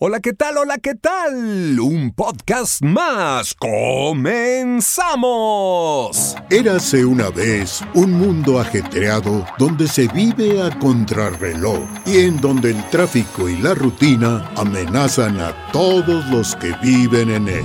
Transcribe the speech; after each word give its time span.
Hola, 0.00 0.20
¿qué 0.20 0.32
tal? 0.32 0.58
Hola, 0.58 0.78
¿qué 0.78 0.94
tal? 0.94 1.80
Un 1.80 2.12
podcast 2.12 2.82
más. 2.82 3.52
¡Comenzamos! 3.54 4.86
Érase 6.50 7.04
una 7.04 7.30
vez 7.30 7.80
un 7.94 8.12
mundo 8.12 8.60
ajetreado 8.60 9.44
donde 9.58 9.88
se 9.88 10.06
vive 10.06 10.62
a 10.62 10.70
contrarreloj 10.78 11.80
y 12.06 12.18
en 12.18 12.40
donde 12.40 12.70
el 12.70 12.88
tráfico 12.90 13.48
y 13.48 13.56
la 13.56 13.74
rutina 13.74 14.48
amenazan 14.54 15.40
a 15.40 15.72
todos 15.72 16.24
los 16.26 16.54
que 16.54 16.72
viven 16.80 17.32
en 17.32 17.48
él. 17.48 17.64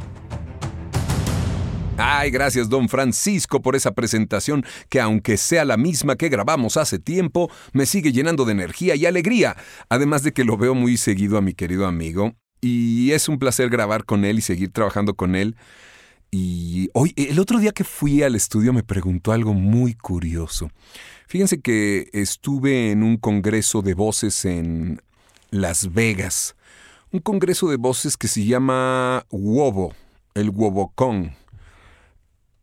Ay, 2.03 2.31
gracias, 2.31 2.67
don 2.67 2.89
Francisco, 2.89 3.61
por 3.61 3.75
esa 3.75 3.91
presentación 3.91 4.65
que 4.89 4.99
aunque 4.99 5.37
sea 5.37 5.65
la 5.65 5.77
misma 5.77 6.15
que 6.15 6.29
grabamos 6.29 6.75
hace 6.75 6.97
tiempo, 6.97 7.51
me 7.73 7.85
sigue 7.85 8.11
llenando 8.11 8.43
de 8.43 8.53
energía 8.53 8.95
y 8.95 9.05
alegría. 9.05 9.55
Además 9.87 10.23
de 10.23 10.33
que 10.33 10.43
lo 10.43 10.57
veo 10.57 10.73
muy 10.73 10.97
seguido 10.97 11.37
a 11.37 11.41
mi 11.41 11.53
querido 11.53 11.85
amigo. 11.85 12.33
Y 12.59 13.11
es 13.11 13.29
un 13.29 13.37
placer 13.37 13.69
grabar 13.69 14.03
con 14.05 14.25
él 14.25 14.39
y 14.39 14.41
seguir 14.41 14.71
trabajando 14.71 15.13
con 15.13 15.35
él. 15.35 15.55
Y 16.31 16.89
hoy, 16.93 17.13
el 17.17 17.37
otro 17.37 17.59
día 17.59 17.71
que 17.71 17.83
fui 17.83 18.23
al 18.23 18.33
estudio 18.33 18.73
me 18.73 18.81
preguntó 18.81 19.31
algo 19.31 19.53
muy 19.53 19.93
curioso. 19.93 20.71
Fíjense 21.27 21.61
que 21.61 22.09
estuve 22.13 22.89
en 22.89 23.03
un 23.03 23.17
congreso 23.17 23.83
de 23.83 23.93
voces 23.93 24.45
en 24.45 25.03
Las 25.51 25.93
Vegas. 25.93 26.55
Un 27.11 27.19
congreso 27.19 27.69
de 27.69 27.77
voces 27.77 28.17
que 28.17 28.27
se 28.27 28.43
llama 28.43 29.23
WOBO, 29.29 29.93
el 30.33 30.49
WOBOCON 30.49 31.39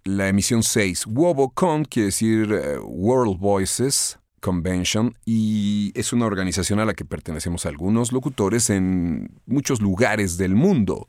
la 0.05 0.29
emisión 0.29 0.63
6. 0.63 1.07
WOBOCON 1.07 1.85
quiere 1.85 2.07
decir 2.07 2.53
eh, 2.53 2.79
World 2.79 3.39
Voices 3.39 4.19
Convention 4.41 5.17
y 5.25 5.93
es 5.95 6.13
una 6.13 6.27
organización 6.27 6.81
a 6.81 6.85
la 6.85 6.95
que 6.95 7.05
pertenecemos 7.05 7.67
algunos 7.67 8.13
locutores 8.13 8.71
en 8.71 9.31
muchos 9.47 9.81
lugares 9.81 10.37
del 10.37 10.55
mundo. 10.55 11.09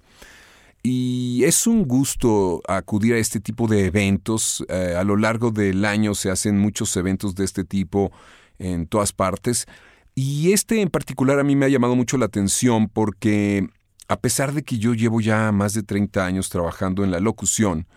Y 0.82 1.44
es 1.44 1.68
un 1.68 1.86
gusto 1.86 2.62
acudir 2.68 3.14
a 3.14 3.18
este 3.18 3.40
tipo 3.40 3.68
de 3.68 3.86
eventos. 3.86 4.66
Eh, 4.70 4.96
a 4.98 5.04
lo 5.04 5.18
largo 5.18 5.52
del 5.52 5.84
año 5.86 6.16
se 6.16 6.32
hacen 6.32 6.58
muchos 6.58 6.96
eventos 6.96 7.36
de 7.36 7.46
este 7.46 7.64
tipo 7.64 8.12
en 8.60 8.88
todas 8.88 9.12
partes. 9.12 9.68
Y 10.16 10.54
este 10.54 10.82
en 10.82 10.90
particular 10.90 11.40
a 11.40 11.44
mí 11.44 11.56
me 11.56 11.66
ha 11.66 11.70
llamado 11.70 11.96
mucho 11.96 12.18
la 12.18 12.26
atención 12.26 12.90
porque 12.90 13.70
a 14.08 14.20
pesar 14.20 14.54
de 14.54 14.64
que 14.64 14.80
yo 14.80 14.94
llevo 14.94 15.22
ya 15.22 15.52
más 15.52 15.74
de 15.74 15.84
30 15.84 16.26
años 16.26 16.50
trabajando 16.50 17.04
en 17.04 17.12
la 17.12 17.20
locución, 17.20 17.88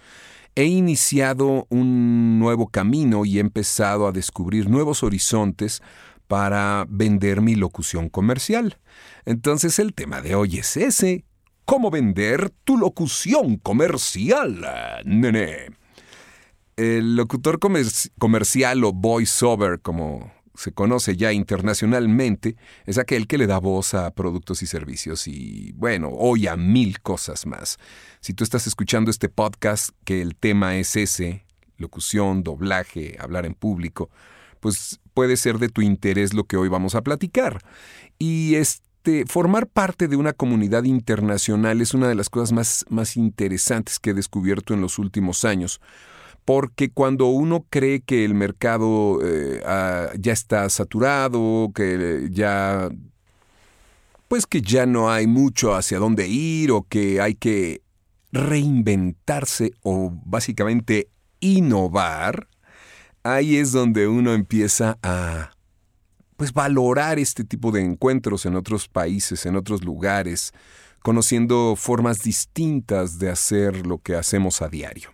he 0.55 0.65
iniciado 0.65 1.67
un 1.71 2.39
nuevo 2.39 2.69
camino 2.69 3.25
y 3.25 3.39
he 3.39 3.41
empezado 3.41 4.07
a 4.07 4.13
descubrir 4.13 4.69
nuevos 4.69 5.03
horizontes 5.03 5.83
para 6.29 6.87
vender 6.89 7.41
mi 7.41 7.55
locución 7.55 8.09
comercial. 8.09 8.79
Entonces 9.25 9.79
el 9.79 9.95
tema 9.95 10.21
de 10.21 10.35
hoy 10.35 10.59
es 10.59 10.77
ese. 10.77 11.25
¿Cómo 11.65 11.91
vender 11.91 12.51
tu 12.65 12.77
locución 12.77 13.57
comercial, 13.57 14.67
nene? 15.05 15.71
El 16.77 17.17
locutor 17.17 17.59
comercial 18.19 18.85
o 18.85 18.93
voiceover, 18.93 19.81
como 19.81 20.33
se 20.55 20.73
conoce 20.73 21.17
ya 21.17 21.33
internacionalmente, 21.33 22.57
es 22.87 22.99
aquel 22.99 23.27
que 23.27 23.39
le 23.39 23.47
da 23.47 23.59
voz 23.59 23.95
a 23.95 24.11
productos 24.11 24.63
y 24.63 24.67
servicios 24.67 25.27
y, 25.27 25.73
bueno, 25.73 26.11
hoy 26.11 26.47
a 26.47 26.57
mil 26.57 27.01
cosas 27.01 27.47
más. 27.47 27.79
Si 28.21 28.35
tú 28.35 28.45
estás 28.45 28.67
escuchando 28.67 29.11
este 29.11 29.29
podcast, 29.29 29.91
que 30.05 30.21
el 30.21 30.37
tema 30.37 30.77
es 30.77 30.97
ese, 30.97 31.47
locución, 31.79 32.43
doblaje, 32.43 33.17
hablar 33.19 33.47
en 33.47 33.55
público, 33.55 34.11
pues 34.61 35.01
puede 35.15 35.37
ser 35.37 35.59
de 35.59 35.69
tu 35.69 35.83
interés 35.83 36.35
lo 36.35 36.45
que 36.45 36.57
hoy 36.57 36.69
vamos 36.69 36.95
a 36.95 37.03
platicar. 37.03 37.61
Y 38.19 38.55
este, 38.55 39.25
formar 39.27 39.67
parte 39.67 40.07
de 40.07 40.17
una 40.17 40.33
comunidad 40.33 40.85
internacional 40.85 41.81
es 41.81 41.95
una 41.95 42.09
de 42.09 42.15
las 42.15 42.31
cosas 42.31 42.53
más, 42.53 42.85
más 42.89 43.17
interesantes 43.17 43.99
que 43.99 44.11
he 44.11 44.15
descubierto 44.15 44.75
en 44.75 44.81
los 44.81 44.99
últimos 44.99 45.45
años 45.45 45.81
porque 46.45 46.91
cuando 46.91 47.27
uno 47.27 47.67
cree 47.71 48.01
que 48.01 48.25
el 48.25 48.35
mercado 48.35 49.21
eh, 49.25 49.63
ah, 49.65 50.11
ya 50.19 50.33
está 50.33 50.69
saturado, 50.69 51.71
que 51.75 52.29
ya 52.31 52.91
pues 54.29 54.47
que 54.47 54.63
ya 54.63 54.87
no 54.87 55.11
hay 55.11 55.27
mucho 55.27 55.75
hacia 55.75 55.99
dónde 55.99 56.27
ir 56.27 56.71
o 56.71 56.87
que 56.89 57.21
hay 57.21 57.35
que 57.35 57.83
reinventarse 58.33 59.73
o 59.83 60.11
básicamente 60.25 61.09
innovar, 61.41 62.49
ahí 63.23 63.59
es 63.59 63.73
donde 63.73 64.09
uno 64.09 64.33
empieza 64.33 64.99
a 65.03 65.51
pues 66.37 66.53
valorar 66.53 67.19
este 67.19 67.45
tipo 67.45 67.71
de 67.71 67.83
encuentros 67.83 68.47
en 68.47 68.57
otros 68.57 68.89
países, 68.89 69.45
en 69.47 69.55
otros 69.55 69.85
lugares, 69.85 70.53
conociendo 71.03 71.75
formas 71.77 72.23
distintas 72.23 73.19
de 73.19 73.31
hacer 73.31 73.87
lo 73.87 73.99
que 73.99 74.17
hacemos 74.17 74.63
a 74.63 74.69
diario. 74.69 75.11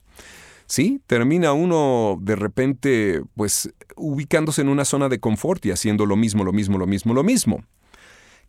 Sí, 0.69 1.01
termina 1.07 1.55
uno 1.55 2.19
de 2.21 2.37
repente, 2.37 3.23
pues, 3.35 3.73
ubicándose 3.97 4.61
en 4.61 4.69
una 4.69 4.85
zona 4.85 5.09
de 5.09 5.19
confort 5.19 5.65
y 5.65 5.71
haciendo 5.71 6.05
lo 6.05 6.15
mismo, 6.15 6.45
lo 6.45 6.53
mismo, 6.53 6.77
lo 6.77 6.87
mismo, 6.87 7.15
lo 7.15 7.25
mismo. 7.25 7.65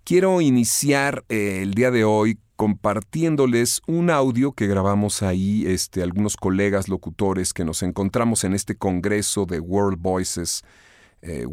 Quiero 0.03 0.41
iniciar 0.41 1.24
eh, 1.29 1.59
el 1.62 1.74
día 1.75 1.91
de 1.91 2.03
hoy 2.03 2.38
compartiéndoles 2.58 3.81
un 3.88 4.09
audio 4.09 4.52
que 4.52 4.68
grabamos 4.68 5.24
ahí, 5.24 5.66
este, 5.66 6.03
algunos 6.03 6.35
colegas 6.35 6.90
locutores 6.90 7.53
que 7.53 7.63
nos 7.63 7.84
encontramos 7.84 8.44
en 8.44 8.53
este 8.53 8.75
congreso 8.75 9.46
de 9.46 9.62
World 9.62 10.02
Voices, 10.02 10.66
eh, 11.22 11.46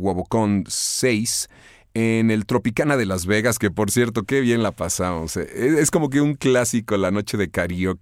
6, 0.66 1.48
en 1.94 2.30
el 2.32 2.44
Tropicana 2.44 2.96
de 2.96 3.06
Las 3.06 3.24
Vegas, 3.24 3.60
que 3.60 3.70
por 3.70 3.92
cierto, 3.92 4.24
qué 4.24 4.40
bien 4.40 4.64
la 4.64 4.72
pasamos. 4.72 5.36
Eh. 5.36 5.78
Es 5.78 5.92
como 5.92 6.10
que 6.10 6.20
un 6.20 6.34
clásico 6.34 6.96
la 6.96 7.12
noche 7.12 7.36
de, 7.36 7.48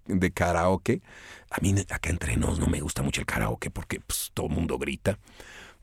de 0.07 0.31
karaoke. 0.31 1.03
A 1.57 1.61
mí 1.61 1.73
acá 1.89 2.11
entre 2.11 2.37
nos 2.37 2.59
no 2.59 2.67
me 2.67 2.81
gusta 2.81 3.03
mucho 3.03 3.21
el 3.21 3.27
karaoke 3.27 3.71
porque 3.71 4.01
pues, 4.01 4.33
todo 4.35 4.47
el 4.47 4.53
mundo 4.53 4.77
grita. 4.77 5.21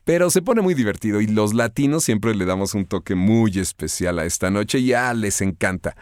Pero 0.04 0.28
se 0.28 0.42
pone 0.42 0.60
muy 0.60 0.74
divertido 0.74 1.22
y 1.22 1.26
los 1.28 1.54
latinos 1.54 2.04
siempre 2.04 2.34
le 2.34 2.44
damos 2.44 2.74
un 2.74 2.84
toque 2.84 3.14
muy 3.14 3.58
especial 3.58 4.18
a 4.18 4.26
esta 4.26 4.50
noche 4.50 4.80
y 4.80 4.88
ya 4.88 5.14
les 5.14 5.40
encanta. 5.40 5.96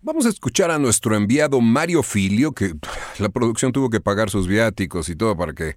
Vamos 0.00 0.26
a 0.26 0.30
escuchar 0.30 0.72
a 0.72 0.78
nuestro 0.78 1.14
enviado 1.14 1.60
Mario 1.60 2.02
Filio, 2.02 2.50
que 2.50 2.74
la 3.18 3.28
producción 3.28 3.70
tuvo 3.70 3.90
que 3.90 4.00
pagar 4.00 4.28
sus 4.28 4.48
viáticos 4.48 5.08
y 5.08 5.14
todo 5.14 5.36
para 5.36 5.52
que, 5.52 5.76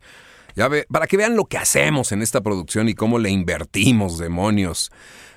ya 0.55 0.67
ve, 0.67 0.87
para 0.89 1.05
que 1.05 1.17
vean 1.17 1.35
lo 1.35 1.45
que 1.45 1.59
hacemos 1.59 2.11
en 2.11 2.23
esta 2.23 2.41
producción 2.41 2.89
y 2.89 2.95
cómo 2.95 3.19
le 3.19 3.29
invertimos, 3.29 4.17
demonios. 4.17 4.91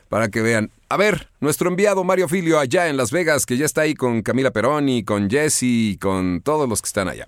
Para 0.08 0.30
que 0.30 0.40
vean. 0.40 0.70
A 0.88 0.96
ver, 0.96 1.28
nuestro 1.40 1.68
enviado 1.68 2.02
Mario 2.04 2.28
Filio 2.28 2.58
allá 2.58 2.88
en 2.88 2.96
Las 2.96 3.10
Vegas, 3.10 3.44
que 3.44 3.58
ya 3.58 3.66
está 3.66 3.82
ahí 3.82 3.92
con 3.92 4.22
Camila 4.22 4.50
Peroni, 4.52 5.04
con 5.04 5.28
Jesse 5.28 5.64
y 5.64 5.98
con 5.98 6.40
todos 6.40 6.66
los 6.66 6.80
que 6.80 6.86
están 6.86 7.08
allá. 7.08 7.26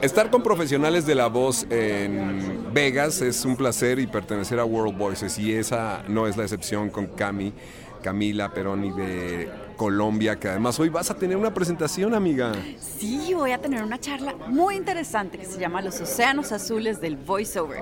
Estar 0.00 0.30
con 0.30 0.44
profesionales 0.44 1.06
de 1.06 1.16
la 1.16 1.26
voz 1.26 1.66
en 1.70 2.72
Vegas 2.72 3.20
es 3.20 3.44
un 3.44 3.56
placer 3.56 3.98
y 3.98 4.06
pertenecer 4.06 4.60
a 4.60 4.64
World 4.64 4.96
Voices 4.96 5.36
y 5.40 5.52
esa 5.52 6.04
no 6.06 6.28
es 6.28 6.36
la 6.36 6.44
excepción 6.44 6.88
con 6.88 7.08
Cami, 7.08 7.52
Camila 8.00 8.54
Peroni 8.54 8.92
de 8.92 9.50
Colombia, 9.76 10.38
que 10.38 10.48
además 10.48 10.78
hoy 10.78 10.88
vas 10.88 11.10
a 11.10 11.14
tener 11.14 11.36
una 11.36 11.52
presentación, 11.52 12.14
amiga. 12.14 12.52
Sí, 12.78 13.34
voy 13.34 13.50
a 13.50 13.58
tener 13.58 13.82
una 13.82 13.98
charla 13.98 14.36
muy 14.46 14.76
interesante 14.76 15.36
que 15.36 15.46
se 15.46 15.58
llama 15.58 15.82
Los 15.82 16.00
Océanos 16.00 16.52
Azules 16.52 17.00
del 17.00 17.16
Voiceover. 17.16 17.80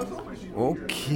Ok, 0.57 1.11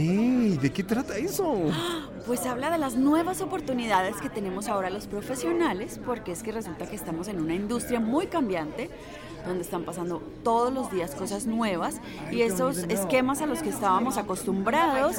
¿de 0.60 0.70
qué 0.70 0.84
trata 0.84 1.16
eso? 1.16 1.54
Pues 2.26 2.44
habla 2.44 2.70
de 2.70 2.76
las 2.76 2.96
nuevas 2.96 3.40
oportunidades 3.40 4.14
que 4.16 4.28
tenemos 4.28 4.68
ahora 4.68 4.90
los 4.90 5.06
profesionales, 5.06 5.98
porque 6.04 6.32
es 6.32 6.42
que 6.42 6.52
resulta 6.52 6.86
que 6.86 6.94
estamos 6.94 7.26
en 7.26 7.40
una 7.40 7.54
industria 7.54 7.98
muy 7.98 8.26
cambiante 8.26 8.90
donde 9.46 9.62
están 9.62 9.84
pasando 9.84 10.22
todos 10.42 10.72
los 10.72 10.90
días 10.90 11.14
cosas 11.14 11.46
nuevas 11.46 12.00
y 12.30 12.42
esos 12.42 12.78
esquemas 12.88 13.40
a 13.40 13.46
los 13.46 13.62
que 13.62 13.70
estábamos 13.70 14.16
acostumbrados, 14.16 15.16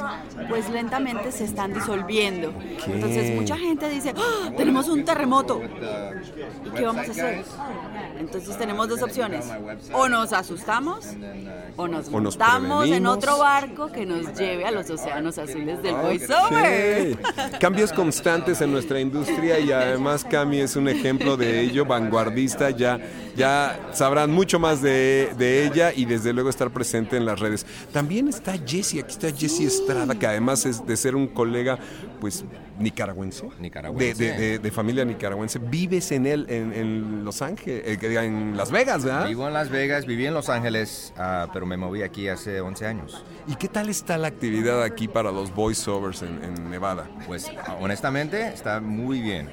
pues 0.49 0.69
lentamente 0.69 1.31
se 1.31 1.45
están 1.45 1.73
disolviendo. 1.73 2.53
Entonces 2.87 3.35
mucha 3.35 3.57
gente 3.57 3.89
dice, 3.89 4.13
¡Ah! 4.15 4.51
tenemos 4.55 4.87
un 4.89 5.03
terremoto. 5.05 5.61
¿Y 6.65 6.69
qué 6.69 6.85
vamos 6.85 7.07
a 7.07 7.11
hacer? 7.11 7.43
Entonces 8.19 8.57
tenemos 8.57 8.87
dos 8.87 9.01
opciones. 9.01 9.45
O 9.93 10.07
nos 10.07 10.33
asustamos 10.33 11.07
o 11.75 11.87
nos 11.87 12.09
montamos 12.09 12.87
en 12.87 13.05
otro 13.05 13.37
barco 13.37 13.91
que 13.91 14.05
nos 14.05 14.37
lleve 14.37 14.65
a 14.65 14.71
los 14.71 14.89
océanos 14.89 15.37
azules 15.37 15.81
del 15.81 15.95
voiceover. 15.95 17.17
Cambios 17.59 17.91
constantes 17.91 18.61
en 18.61 18.71
nuestra 18.71 18.99
industria 18.99 19.59
y 19.59 19.71
además 19.71 20.23
Cami 20.23 20.59
es 20.59 20.75
un 20.75 20.87
ejemplo 20.87 21.37
de 21.37 21.61
ello, 21.61 21.85
vanguardista, 21.85 22.69
ya, 22.69 22.99
ya 23.35 23.79
sabrán 24.11 24.31
mucho 24.31 24.59
más 24.59 24.81
de, 24.81 25.31
de 25.37 25.65
ella 25.65 25.93
y 25.95 26.03
desde 26.03 26.33
luego 26.33 26.49
estar 26.49 26.69
presente 26.69 27.15
en 27.15 27.25
las 27.25 27.39
redes. 27.39 27.65
También 27.93 28.27
está 28.27 28.57
Jessie, 28.57 28.99
aquí 28.99 29.11
está 29.11 29.31
Jessie 29.31 29.65
Estrada, 29.65 30.13
que 30.15 30.27
además 30.27 30.65
es 30.65 30.85
de 30.85 30.97
ser 30.97 31.15
un 31.15 31.27
colega, 31.27 31.79
pues 32.19 32.43
nicaragüense, 32.77 33.47
nicaragüense. 33.61 34.21
De, 34.21 34.37
de, 34.37 34.59
de, 34.59 34.71
familia 34.71 35.05
nicaragüense. 35.05 35.59
Vives 35.59 36.11
en 36.11 36.25
él, 36.25 36.45
en, 36.49 36.73
en 36.73 37.23
Los 37.23 37.41
Ángeles, 37.41 37.83
eh, 37.85 37.99
en 38.01 38.57
Las 38.57 38.69
Vegas, 38.69 39.05
¿verdad? 39.05 39.29
Vivo 39.29 39.47
en 39.47 39.53
Las 39.53 39.69
Vegas, 39.69 40.05
viví 40.05 40.25
en 40.25 40.33
Los 40.33 40.49
Ángeles, 40.49 41.13
uh, 41.17 41.49
pero 41.53 41.65
me 41.65 41.77
moví 41.77 42.01
aquí 42.01 42.27
hace 42.27 42.59
11 42.59 42.85
años. 42.85 43.23
¿Y 43.47 43.55
qué 43.55 43.69
tal 43.69 43.87
está 43.87 44.17
la 44.17 44.27
actividad 44.27 44.83
aquí 44.83 45.07
para 45.07 45.31
los 45.31 45.55
voiceovers 45.55 46.21
en, 46.23 46.43
en 46.43 46.69
Nevada? 46.69 47.09
Pues 47.27 47.49
honestamente 47.79 48.49
está 48.49 48.81
muy 48.81 49.21
bien, 49.21 49.51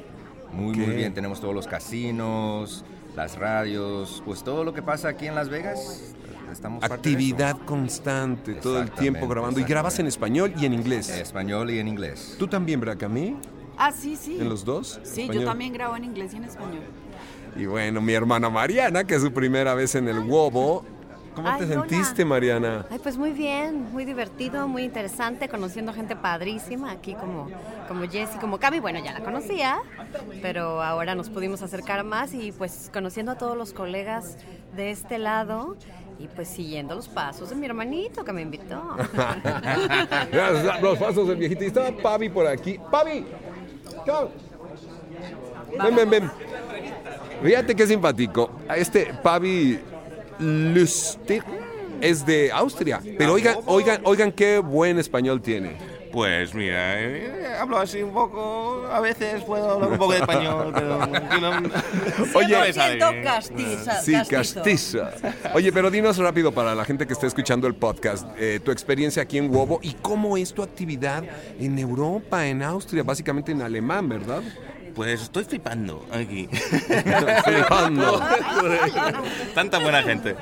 muy 0.50 0.74
¿Qué? 0.74 0.80
muy 0.80 0.96
bien. 0.96 1.14
Tenemos 1.14 1.40
todos 1.40 1.54
los 1.54 1.68
casinos, 1.68 2.84
las 3.18 3.36
radios, 3.36 4.22
pues 4.24 4.44
todo 4.44 4.62
lo 4.62 4.72
que 4.72 4.80
pasa 4.80 5.08
aquí 5.08 5.26
en 5.26 5.34
Las 5.34 5.48
Vegas 5.48 6.14
estamos 6.52 6.84
actividad 6.84 7.58
constante 7.66 8.54
todo 8.54 8.80
el 8.80 8.92
tiempo 8.92 9.26
grabando 9.26 9.58
y 9.58 9.64
grabas 9.64 9.98
en 9.98 10.06
español 10.06 10.54
y 10.56 10.66
en 10.66 10.72
inglés. 10.72 11.10
Español 11.10 11.68
y 11.72 11.80
en 11.80 11.88
inglés. 11.88 12.36
Tú 12.38 12.46
también 12.46 12.78
verdad 12.78 12.96
Camí 12.96 13.36
ah 13.76 13.90
sí 13.90 14.14
sí. 14.14 14.38
En 14.40 14.48
los 14.48 14.64
dos 14.64 15.00
sí 15.02 15.22
español? 15.22 15.42
yo 15.42 15.48
también 15.48 15.72
grabo 15.72 15.96
en 15.96 16.04
inglés 16.04 16.32
y 16.32 16.36
en 16.36 16.44
español. 16.44 16.84
Y 17.56 17.66
bueno 17.66 18.00
mi 18.00 18.12
hermana 18.12 18.50
Mariana 18.50 19.02
que 19.02 19.16
es 19.16 19.22
su 19.22 19.32
primera 19.32 19.74
vez 19.74 19.96
en 19.96 20.06
el 20.06 20.20
Wobo 20.20 20.84
¿Cómo 21.38 21.50
Ay, 21.50 21.60
te 21.60 21.66
sentiste. 21.68 22.24
Mariana? 22.24 22.84
Ay, 22.90 22.98
pues 22.98 23.16
muy 23.16 23.30
bien, 23.30 23.92
muy 23.92 24.04
divertido, 24.04 24.66
muy 24.66 24.82
interesante, 24.82 25.48
conociendo 25.48 25.92
gente 25.92 26.16
padrísima 26.16 26.90
aquí 26.90 27.14
como, 27.14 27.48
como 27.86 28.08
Jessie, 28.08 28.40
como 28.40 28.58
Cami, 28.58 28.80
bueno, 28.80 28.98
ya 28.98 29.12
la 29.12 29.20
conocía, 29.20 29.78
pero 30.42 30.82
ahora 30.82 31.14
nos 31.14 31.30
pudimos 31.30 31.62
acercar 31.62 32.02
más 32.02 32.34
y 32.34 32.50
pues 32.50 32.90
conociendo 32.92 33.30
a 33.30 33.38
todos 33.38 33.56
los 33.56 33.72
colegas 33.72 34.36
de 34.74 34.90
este 34.90 35.18
lado 35.18 35.76
y 36.18 36.26
pues 36.26 36.48
siguiendo 36.48 36.96
los 36.96 37.08
pasos 37.08 37.50
de 37.50 37.54
mi 37.54 37.66
hermanito 37.66 38.24
que 38.24 38.32
me 38.32 38.42
invitó. 38.42 38.82
los 40.82 40.98
pasos 40.98 41.28
del 41.28 41.36
viejito. 41.36 41.62
Y 41.62 41.68
estaba 41.68 41.92
Pavi 41.92 42.30
por 42.30 42.48
aquí. 42.48 42.80
¡Pavi! 42.90 43.24
Ven, 45.78 45.94
ven, 45.94 46.10
ven. 46.10 46.30
Fíjate 47.44 47.76
qué 47.76 47.86
simpático. 47.86 48.50
Este 48.74 49.14
Pavi 49.22 49.78
Lustig 50.38 51.42
es 52.00 52.24
de 52.24 52.50
Austria. 52.52 53.00
Pero 53.18 53.32
oigan, 53.32 53.56
oigan, 53.66 54.00
oigan 54.04 54.32
qué 54.32 54.58
buen 54.58 54.98
español 54.98 55.40
tiene. 55.42 55.98
Pues 56.12 56.54
mira, 56.54 57.00
eh, 57.00 57.54
hablo 57.58 57.78
así 57.78 58.02
un 58.02 58.12
poco, 58.12 58.86
a 58.90 58.98
veces 59.00 59.42
puedo 59.44 59.72
hablar 59.72 59.92
un 59.92 59.98
poco 59.98 60.12
de 60.12 60.20
español, 60.20 60.72
pero 60.74 60.98
no, 61.40 61.70
Oye, 62.34 62.54
no 62.54 62.60
me 62.60 62.72
sale. 62.72 63.22
Castiza, 63.22 64.00
sí, 64.00 64.14
castiza. 64.28 65.10
Oye, 65.54 65.70
pero 65.70 65.90
dinos 65.90 66.16
rápido 66.16 66.52
para 66.52 66.74
la 66.74 66.84
gente 66.84 67.06
que 67.06 67.12
está 67.12 67.26
escuchando 67.26 67.66
el 67.66 67.74
podcast, 67.74 68.26
eh, 68.38 68.58
tu 68.64 68.70
experiencia 68.70 69.22
aquí 69.22 69.38
en 69.38 69.54
Wobo 69.54 69.80
y 69.82 69.92
cómo 69.94 70.36
es 70.36 70.54
tu 70.54 70.62
actividad 70.62 71.24
en 71.60 71.78
Europa, 71.78 72.46
en 72.46 72.62
Austria, 72.62 73.02
básicamente 73.02 73.52
en 73.52 73.60
alemán, 73.60 74.08
¿verdad? 74.08 74.42
Pues 74.98 75.22
estoy 75.22 75.44
flipando 75.44 76.04
aquí. 76.10 76.48
flipando. 77.44 78.20
Tanta 79.54 79.78
buena 79.78 80.02
gente. 80.02 80.34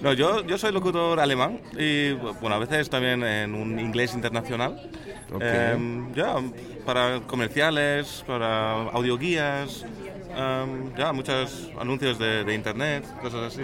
No, 0.00 0.12
yo, 0.12 0.46
yo 0.46 0.56
soy 0.56 0.70
locutor 0.70 1.18
alemán 1.18 1.58
y 1.76 2.12
bueno, 2.12 2.54
a 2.54 2.60
veces 2.60 2.88
también 2.88 3.24
en 3.24 3.56
un 3.56 3.80
inglés 3.80 4.14
internacional. 4.14 4.88
Okay. 5.34 5.48
Eh, 5.50 6.04
ya, 6.14 6.36
para 6.86 7.22
comerciales, 7.26 8.22
para 8.24 8.82
audioguías, 8.90 9.84
um, 10.36 10.94
ya, 10.96 11.12
muchos 11.12 11.70
anuncios 11.80 12.18
de, 12.18 12.44
de, 12.44 12.54
internet, 12.54 13.04
cosas 13.20 13.52
así. 13.52 13.62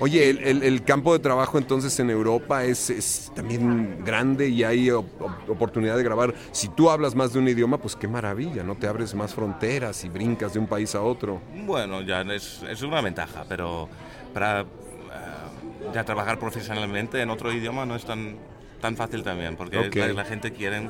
Oye, 0.00 0.30
el, 0.30 0.38
el, 0.38 0.62
el, 0.62 0.84
campo 0.84 1.12
de 1.12 1.18
trabajo 1.18 1.58
entonces 1.58 1.98
en 2.00 2.10
Europa 2.10 2.64
es, 2.64 2.90
es 2.90 3.32
también 3.34 4.04
grande 4.04 4.48
y 4.48 4.64
hay 4.64 4.90
op 4.90 5.06
oportunidad 5.48 5.96
de 5.96 6.02
grabar. 6.02 6.34
Si 6.52 6.68
tú 6.68 6.90
hablas 6.90 7.14
más 7.14 7.32
de 7.32 7.38
un 7.38 7.48
idioma, 7.48 7.78
pues 7.78 7.96
qué 7.96 8.08
maravilla, 8.08 8.62
¿no? 8.62 8.74
Te 8.74 8.86
abres 8.86 9.14
más 9.14 9.34
fronteras 9.34 10.04
y 10.04 10.08
brincas 10.08 10.52
de 10.52 10.58
un 10.58 10.66
país 10.66 10.94
a 10.94 11.02
otro. 11.02 11.40
Bueno, 11.66 12.02
ya 12.02 12.22
es, 12.22 12.62
es 12.68 12.82
una 12.82 13.00
ventaja, 13.00 13.44
pero 13.48 13.88
para 14.34 14.62
uh, 14.62 15.92
ya 15.92 16.04
trabajar 16.04 16.38
profesionalmente 16.38 17.20
en 17.20 17.30
otro 17.30 17.52
idioma 17.52 17.86
no 17.86 17.96
es 17.96 18.04
tan 18.04 18.36
tan 18.80 18.96
fácil 18.96 19.22
también, 19.22 19.56
porque 19.56 19.78
okay. 19.78 20.08
la, 20.08 20.22
la, 20.22 20.24
gente 20.24 20.52
quiere 20.52 20.88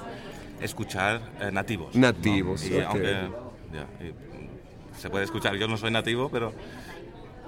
escuchar 0.60 1.20
eh, 1.40 1.50
nativos. 1.50 1.94
Nativos, 1.94 2.62
¿no? 2.62 2.68
y 2.68 2.72
okay. 2.72 2.84
aunque 2.86 3.12
ya, 3.72 4.04
y 4.04 4.27
se 4.98 5.10
puede 5.10 5.24
escuchar, 5.24 5.56
yo 5.56 5.68
no 5.68 5.76
soy 5.76 5.90
nativo, 5.90 6.28
pero 6.30 6.52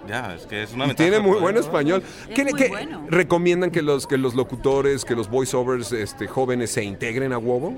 ya, 0.08 0.34
es 0.34 0.46
que 0.46 0.62
es 0.62 0.72
una 0.72 0.94
Tiene 0.94 1.20
muy 1.20 1.38
buen 1.38 1.56
español. 1.56 2.02
Es 2.28 2.34
¿Qué, 2.34 2.44
muy 2.44 2.54
qué 2.54 2.68
bueno. 2.68 3.06
recomiendan 3.08 3.70
que 3.70 3.82
los, 3.82 4.06
que 4.06 4.16
los 4.16 4.34
locutores, 4.34 5.04
que 5.04 5.14
los 5.14 5.28
voiceovers 5.28 5.92
este, 5.92 6.26
jóvenes 6.26 6.70
se 6.70 6.84
integren 6.84 7.32
a 7.32 7.38
Wobo? 7.38 7.74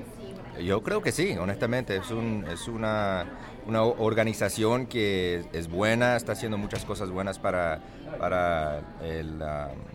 Yo 0.63 0.83
creo 0.83 1.01
que 1.01 1.11
sí, 1.11 1.35
honestamente. 1.39 1.97
Es, 1.97 2.11
un, 2.11 2.45
es 2.51 2.67
una, 2.67 3.25
una 3.65 3.83
organización 3.83 4.85
que 4.85 5.43
es 5.51 5.67
buena, 5.67 6.15
está 6.15 6.33
haciendo 6.33 6.57
muchas 6.57 6.85
cosas 6.85 7.09
buenas 7.09 7.39
para, 7.39 7.81
para 8.19 8.81
el... 9.03 9.41
Uh, 9.41 9.92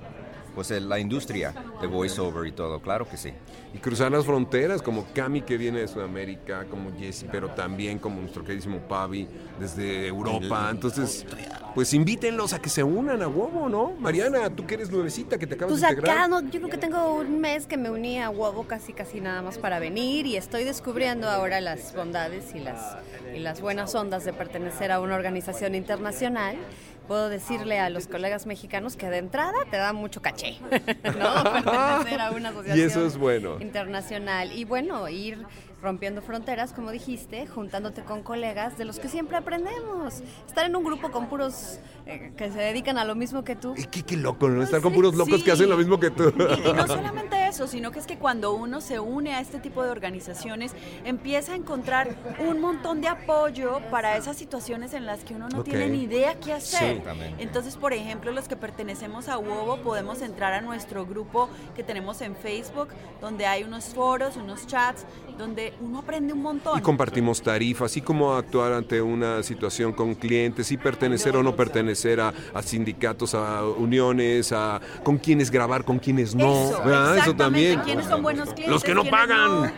pues 0.58 0.72
la 0.82 0.98
industria 0.98 1.54
de 1.80 1.86
voiceover 1.86 2.44
y 2.44 2.50
todo, 2.50 2.82
claro 2.82 3.08
que 3.08 3.16
sí. 3.16 3.32
Y 3.72 3.78
cruzar 3.78 4.10
las 4.10 4.24
fronteras, 4.24 4.82
como 4.82 5.06
Cami 5.14 5.42
que 5.42 5.56
viene 5.56 5.78
de 5.78 5.86
Sudamérica, 5.86 6.64
como 6.68 6.90
Jesse, 6.98 7.26
pero 7.30 7.50
también 7.50 8.00
como 8.00 8.20
nuestro 8.20 8.42
queridísimo 8.42 8.80
Pavi 8.80 9.28
desde 9.60 10.08
Europa. 10.08 10.66
Entonces, 10.68 11.24
pues 11.76 11.94
invítenlos 11.94 12.54
a 12.54 12.58
que 12.58 12.70
se 12.70 12.82
unan 12.82 13.22
a 13.22 13.28
Wobo, 13.28 13.68
¿no? 13.68 13.92
Mariana, 14.00 14.50
tú 14.50 14.66
que 14.66 14.74
eres 14.74 14.90
nuevecita, 14.90 15.38
que 15.38 15.46
te 15.46 15.54
acabas 15.54 15.74
pues 15.74 15.80
de 15.80 15.90
integrar. 15.90 16.18
acá, 16.18 16.26
no, 16.26 16.40
yo 16.40 16.58
creo 16.58 16.70
que 16.70 16.78
tengo 16.78 17.14
un 17.14 17.40
mes 17.40 17.68
que 17.68 17.76
me 17.76 17.88
uní 17.88 18.20
a 18.20 18.28
Wobo 18.28 18.66
casi 18.66 18.92
casi 18.92 19.20
nada 19.20 19.42
más 19.42 19.58
para 19.58 19.78
venir 19.78 20.26
y 20.26 20.36
estoy 20.36 20.64
descubriendo 20.64 21.28
ahora 21.28 21.60
las 21.60 21.94
bondades 21.94 22.52
y 22.56 22.58
las, 22.58 22.96
y 23.32 23.38
las 23.38 23.60
buenas 23.60 23.94
ondas 23.94 24.24
de 24.24 24.32
pertenecer 24.32 24.90
a 24.90 25.00
una 25.00 25.14
organización 25.14 25.76
internacional 25.76 26.56
puedo 27.08 27.28
decirle 27.28 27.80
a 27.80 27.90
los 27.90 28.06
colegas 28.06 28.46
mexicanos 28.46 28.96
que 28.96 29.08
de 29.08 29.18
entrada 29.18 29.56
te 29.70 29.78
da 29.78 29.92
mucho 29.92 30.22
caché, 30.22 30.58
¿no? 31.18 31.42
Pertenecer 31.64 32.20
a 32.20 32.30
una 32.30 32.50
asociación 32.50 32.78
y 32.78 32.82
eso 32.82 33.06
es 33.06 33.16
bueno. 33.16 33.56
internacional. 33.60 34.52
Y 34.52 34.64
bueno, 34.64 35.08
ir 35.08 35.44
rompiendo 35.82 36.22
fronteras, 36.22 36.72
como 36.72 36.90
dijiste, 36.90 37.46
juntándote 37.46 38.02
con 38.02 38.22
colegas 38.22 38.76
de 38.78 38.84
los 38.84 38.98
que 38.98 39.08
siempre 39.08 39.36
aprendemos. 39.36 40.22
Estar 40.46 40.66
en 40.66 40.74
un 40.74 40.84
grupo 40.84 41.10
con 41.10 41.28
puros 41.28 41.78
eh, 42.06 42.32
que 42.36 42.50
se 42.50 42.58
dedican 42.58 42.98
a 42.98 43.04
lo 43.04 43.14
mismo 43.14 43.44
que 43.44 43.54
tú. 43.54 43.74
Y 43.76 43.84
qué, 43.84 44.02
qué 44.02 44.16
loco, 44.16 44.48
¿no? 44.48 44.62
Estar 44.62 44.80
con 44.80 44.92
puros 44.92 45.14
locos 45.14 45.38
sí. 45.38 45.44
que 45.44 45.52
hacen 45.52 45.68
lo 45.68 45.76
mismo 45.76 46.00
que 46.00 46.10
tú. 46.10 46.32
Y, 46.36 46.42
y, 46.68 46.72
no 46.72 46.86
solamente 46.86 47.46
eso, 47.46 47.66
sino 47.66 47.92
que 47.92 48.00
es 48.00 48.06
que 48.06 48.18
cuando 48.18 48.52
uno 48.52 48.80
se 48.80 48.98
une 48.98 49.34
a 49.34 49.40
este 49.40 49.60
tipo 49.60 49.84
de 49.84 49.90
organizaciones, 49.90 50.74
empieza 51.04 51.52
a 51.52 51.56
encontrar 51.56 52.16
un 52.40 52.60
montón 52.60 53.00
de 53.00 53.08
apoyo 53.08 53.80
para 53.90 54.16
esas 54.16 54.36
situaciones 54.36 54.94
en 54.94 55.06
las 55.06 55.24
que 55.24 55.34
uno 55.34 55.48
no 55.48 55.62
tiene 55.62 55.88
ni 55.88 56.02
idea 56.02 56.38
qué 56.40 56.52
hacer. 56.52 56.96
Sí. 56.96 57.34
Entonces, 57.38 57.76
por 57.76 57.92
ejemplo, 57.92 58.32
los 58.32 58.48
que 58.48 58.56
pertenecemos 58.56 59.28
a 59.28 59.38
Wobo 59.38 59.78
podemos 59.78 60.22
entrar 60.22 60.52
a 60.52 60.60
nuestro 60.60 61.06
grupo 61.06 61.48
que 61.76 61.84
tenemos 61.84 62.20
en 62.20 62.34
Facebook, 62.34 62.88
donde 63.20 63.46
hay 63.46 63.62
unos 63.62 63.94
foros, 63.94 64.36
unos 64.36 64.66
chats, 64.66 65.06
donde 65.38 65.67
uno 65.80 65.98
aprende 66.00 66.32
un 66.32 66.42
montón. 66.42 66.78
Y 66.78 66.82
compartimos 66.82 67.42
tarifas, 67.42 67.96
y 67.96 68.02
cómo 68.02 68.34
actuar 68.34 68.72
ante 68.72 69.00
una 69.00 69.42
situación 69.42 69.92
con 69.92 70.14
clientes, 70.14 70.70
y 70.72 70.76
pertenecer 70.76 71.36
o 71.36 71.42
no 71.42 71.54
pertenecer 71.56 72.20
a, 72.20 72.32
a 72.54 72.62
sindicatos, 72.62 73.34
a 73.34 73.64
uniones, 73.64 74.52
a 74.52 74.80
con 75.04 75.18
quiénes 75.18 75.50
grabar, 75.50 75.84
con 75.84 75.98
quiénes 75.98 76.34
no. 76.34 76.52
Eso, 76.52 76.82
¿verdad? 76.84 77.02
Eso 77.02 77.30
exactamente. 77.30 77.44
también. 77.44 77.80
¿Quiénes 77.80 78.06
son 78.06 78.22
buenos 78.22 78.48
clientes? 78.48 78.68
Los 78.68 78.84
que 78.84 78.94
no 78.94 79.04
pagan. 79.04 79.48
no? 79.48 79.70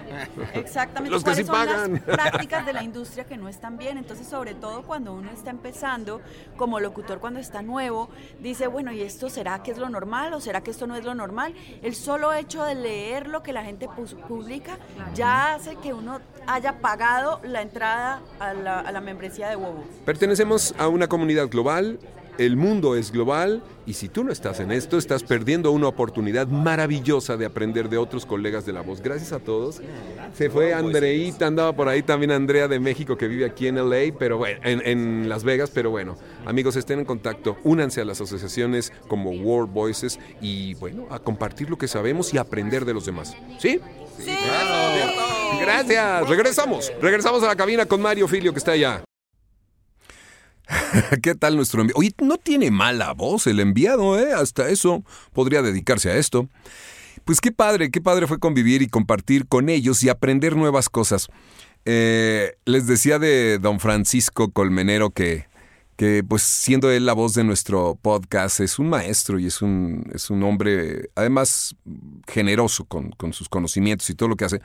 Exactamente. 0.54 1.10
Los 1.10 1.24
que 1.24 1.34
sí 1.34 1.44
¿Cuáles 1.44 1.74
pagan. 1.74 1.84
son 1.84 1.92
las 2.06 2.16
prácticas 2.16 2.66
de 2.66 2.72
la 2.72 2.82
industria 2.82 3.24
que 3.24 3.36
no 3.36 3.48
están 3.48 3.76
bien. 3.76 3.98
Entonces, 3.98 4.26
sobre 4.26 4.54
todo 4.54 4.82
cuando 4.82 5.12
uno 5.12 5.30
está 5.30 5.50
empezando, 5.50 6.20
como 6.56 6.80
locutor 6.80 7.20
cuando 7.20 7.40
está 7.40 7.62
nuevo, 7.62 8.08
dice, 8.40 8.66
bueno, 8.66 8.92
¿y 8.92 9.02
esto 9.02 9.28
será 9.28 9.62
que 9.62 9.70
es 9.70 9.78
lo 9.78 9.88
normal 9.88 10.34
o 10.34 10.40
será 10.40 10.62
que 10.62 10.70
esto 10.70 10.86
no 10.86 10.96
es 10.96 11.04
lo 11.04 11.14
normal? 11.14 11.54
El 11.82 11.94
solo 11.94 12.32
hecho 12.32 12.64
de 12.64 12.74
leer 12.74 13.28
lo 13.28 13.42
que 13.42 13.52
la 13.52 13.64
gente 13.64 13.88
publica 14.28 14.78
ya 15.14 15.54
hace 15.54 15.76
que 15.80 15.92
uno 15.92 16.20
haya 16.46 16.78
pagado 16.78 17.40
la 17.44 17.62
entrada 17.62 18.20
a 18.38 18.54
la, 18.54 18.80
a 18.80 18.92
la 18.92 19.00
membresía 19.00 19.48
de 19.48 19.56
Wobo. 19.56 19.84
Pertenecemos 20.04 20.74
a 20.78 20.88
una 20.88 21.08
comunidad 21.08 21.48
global, 21.48 21.98
el 22.38 22.56
mundo 22.56 22.96
es 22.96 23.12
global 23.12 23.62
y 23.84 23.92
si 23.92 24.08
tú 24.08 24.24
no 24.24 24.32
estás 24.32 24.60
en 24.60 24.72
esto, 24.72 24.96
estás 24.96 25.22
perdiendo 25.22 25.72
una 25.72 25.88
oportunidad 25.88 26.46
maravillosa 26.46 27.36
de 27.36 27.44
aprender 27.44 27.90
de 27.90 27.98
otros 27.98 28.24
colegas 28.24 28.64
de 28.64 28.72
la 28.72 28.80
voz. 28.80 29.02
Gracias 29.02 29.32
a 29.32 29.40
todos. 29.40 29.82
Se 30.34 30.48
fue 30.48 30.72
Andreita, 30.72 31.46
andaba 31.46 31.74
por 31.74 31.88
ahí 31.88 32.02
también 32.02 32.30
Andrea 32.30 32.66
de 32.66 32.80
México 32.80 33.18
que 33.18 33.28
vive 33.28 33.44
aquí 33.44 33.66
en 33.66 33.76
LA, 33.76 34.14
pero 34.18 34.38
bueno, 34.38 34.58
en, 34.64 34.80
en 34.86 35.28
Las 35.28 35.44
Vegas, 35.44 35.70
pero 35.70 35.90
bueno, 35.90 36.16
amigos, 36.46 36.76
estén 36.76 37.00
en 37.00 37.04
contacto, 37.04 37.58
únanse 37.62 38.00
a 38.00 38.04
las 38.06 38.20
asociaciones 38.22 38.90
como 39.06 39.32
World 39.32 39.72
Voices 39.72 40.18
y 40.40 40.74
bueno, 40.74 41.08
a 41.10 41.18
compartir 41.18 41.68
lo 41.68 41.76
que 41.76 41.88
sabemos 41.88 42.32
y 42.32 42.38
aprender 42.38 42.86
de 42.86 42.94
los 42.94 43.04
demás. 43.04 43.36
¿Sí? 43.58 43.80
Sí. 44.18 44.36
Claro. 44.46 45.39
Gracias. 45.58 46.28
Regresamos. 46.28 46.92
Regresamos 47.00 47.42
a 47.42 47.46
la 47.46 47.56
cabina 47.56 47.86
con 47.86 48.00
Mario 48.00 48.28
Filio, 48.28 48.52
que 48.52 48.58
está 48.58 48.72
allá. 48.72 49.02
¿Qué 51.22 51.34
tal 51.34 51.56
nuestro 51.56 51.80
enviado? 51.80 51.98
Oye, 51.98 52.12
no 52.20 52.36
tiene 52.36 52.70
mala 52.70 53.12
voz 53.12 53.46
el 53.46 53.60
enviado, 53.60 54.18
¿eh? 54.18 54.32
Hasta 54.32 54.68
eso 54.68 55.02
podría 55.32 55.62
dedicarse 55.62 56.10
a 56.10 56.16
esto. 56.16 56.48
Pues 57.24 57.40
qué 57.40 57.52
padre, 57.52 57.90
qué 57.90 58.00
padre 58.00 58.26
fue 58.26 58.38
convivir 58.38 58.82
y 58.82 58.88
compartir 58.88 59.46
con 59.46 59.68
ellos 59.68 60.02
y 60.02 60.08
aprender 60.08 60.56
nuevas 60.56 60.88
cosas. 60.88 61.28
Eh, 61.84 62.56
les 62.64 62.86
decía 62.86 63.18
de 63.18 63.58
don 63.58 63.80
Francisco 63.80 64.50
Colmenero 64.50 65.10
que 65.10 65.46
que 66.00 66.24
pues 66.24 66.40
siendo 66.40 66.90
él 66.90 67.04
la 67.04 67.12
voz 67.12 67.34
de 67.34 67.44
nuestro 67.44 67.94
podcast 68.00 68.60
es 68.60 68.78
un 68.78 68.88
maestro 68.88 69.38
y 69.38 69.44
es 69.44 69.60
un, 69.60 70.10
es 70.14 70.30
un 70.30 70.42
hombre 70.44 71.10
además 71.14 71.76
generoso 72.26 72.86
con, 72.86 73.12
sus 73.34 73.50
conocimientos 73.50 74.08
y 74.08 74.14
todo 74.14 74.30
lo 74.30 74.36
que 74.36 74.46
hace. 74.46 74.62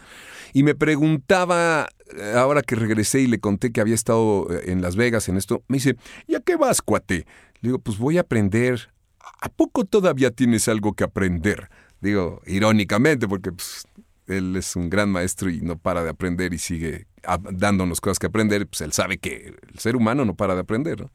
Y 0.53 0.63
me 0.63 0.75
preguntaba, 0.75 1.89
eh, 2.17 2.35
ahora 2.37 2.61
que 2.61 2.75
regresé 2.75 3.19
y 3.19 3.27
le 3.27 3.41
conté 3.41 3.73
que 3.73 3.81
había 3.81 3.95
estado 3.95 4.47
eh, 4.49 4.71
en 4.71 4.81
Las 4.81 4.95
Vegas 4.95 5.27
en 5.27 5.35
esto, 5.35 5.61
me 5.67 5.75
dice, 5.75 5.97
¿y 6.25 6.35
a 6.35 6.39
qué 6.39 6.55
vas, 6.55 6.81
cuate? 6.81 7.25
Le 7.59 7.67
digo, 7.67 7.79
pues 7.79 7.97
voy 7.97 8.17
a 8.17 8.21
aprender. 8.21 8.93
¿A 9.41 9.49
poco 9.49 9.83
todavía 9.83 10.31
tienes 10.31 10.69
algo 10.69 10.93
que 10.93 11.03
aprender? 11.03 11.69
Digo, 11.99 12.41
irónicamente, 12.45 13.27
porque 13.27 13.51
pues, 13.51 13.83
él 14.27 14.55
es 14.55 14.75
un 14.75 14.89
gran 14.89 15.09
maestro 15.09 15.49
y 15.49 15.61
no 15.61 15.77
para 15.77 16.03
de 16.03 16.09
aprender 16.09 16.53
y 16.53 16.57
sigue 16.57 17.07
dándonos 17.51 18.01
cosas 18.01 18.19
que 18.19 18.27
aprender, 18.27 18.67
pues 18.67 18.81
él 18.81 18.93
sabe 18.93 19.17
que 19.17 19.55
el 19.71 19.79
ser 19.79 19.95
humano 19.95 20.25
no 20.25 20.35
para 20.35 20.55
de 20.55 20.61
aprender. 20.61 21.01
¿no? 21.01 21.11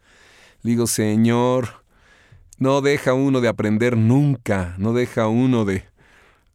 Le 0.63 0.71
digo, 0.71 0.87
Señor, 0.87 1.85
no 2.59 2.81
deja 2.81 3.15
uno 3.15 3.41
de 3.41 3.49
aprender 3.49 3.97
nunca, 3.97 4.75
no 4.79 4.93
deja 4.93 5.29
uno 5.29 5.65
de... 5.65 5.85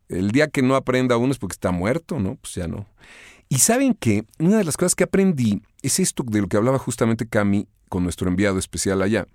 El 0.07 0.31
día 0.31 0.47
que 0.47 0.61
no 0.61 0.75
aprenda 0.75 1.17
uno 1.17 1.31
es 1.31 1.39
porque 1.39 1.53
está 1.53 1.71
muerto, 1.71 2.19
¿no? 2.19 2.35
Pues 2.35 2.53
ya 2.53 2.67
no. 2.67 2.85
Y 3.49 3.57
saben 3.57 3.95
que 3.95 4.25
una 4.37 4.57
de 4.57 4.63
las 4.63 4.77
cosas 4.77 4.93
que 4.93 5.03
aprendí 5.03 5.63
es 5.81 5.99
esto 5.99 6.23
de 6.23 6.41
lo 6.41 6.47
que 6.47 6.57
hablaba 6.57 6.77
justamente 6.77 7.27
Cami 7.27 7.67
con 7.89 8.03
nuestro 8.03 8.27
enviado 8.27 8.59
especial 8.59 9.01
allá. 9.01 9.25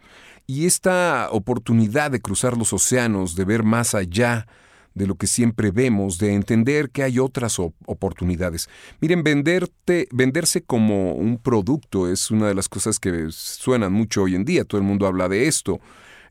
Y 0.46 0.66
esta 0.66 1.28
oportunidad 1.32 2.10
de 2.10 2.20
cruzar 2.20 2.56
los 2.56 2.72
océanos, 2.72 3.34
de 3.34 3.44
ver 3.44 3.64
más 3.64 3.94
allá, 3.94 4.46
de 4.94 5.06
lo 5.06 5.14
que 5.14 5.26
siempre 5.26 5.70
vemos, 5.70 6.18
de 6.18 6.34
entender 6.34 6.90
que 6.90 7.02
hay 7.02 7.18
otras 7.18 7.58
oportunidades. 7.58 8.68
Miren, 9.00 9.22
venderte, 9.22 10.08
venderse 10.12 10.62
como 10.62 11.14
un 11.14 11.38
producto 11.38 12.10
es 12.10 12.30
una 12.30 12.48
de 12.48 12.54
las 12.54 12.68
cosas 12.68 12.98
que 12.98 13.26
suenan 13.30 13.92
mucho 13.92 14.22
hoy 14.22 14.34
en 14.34 14.44
día. 14.44 14.64
Todo 14.64 14.80
el 14.80 14.86
mundo 14.86 15.06
habla 15.06 15.28
de 15.28 15.46
esto. 15.46 15.80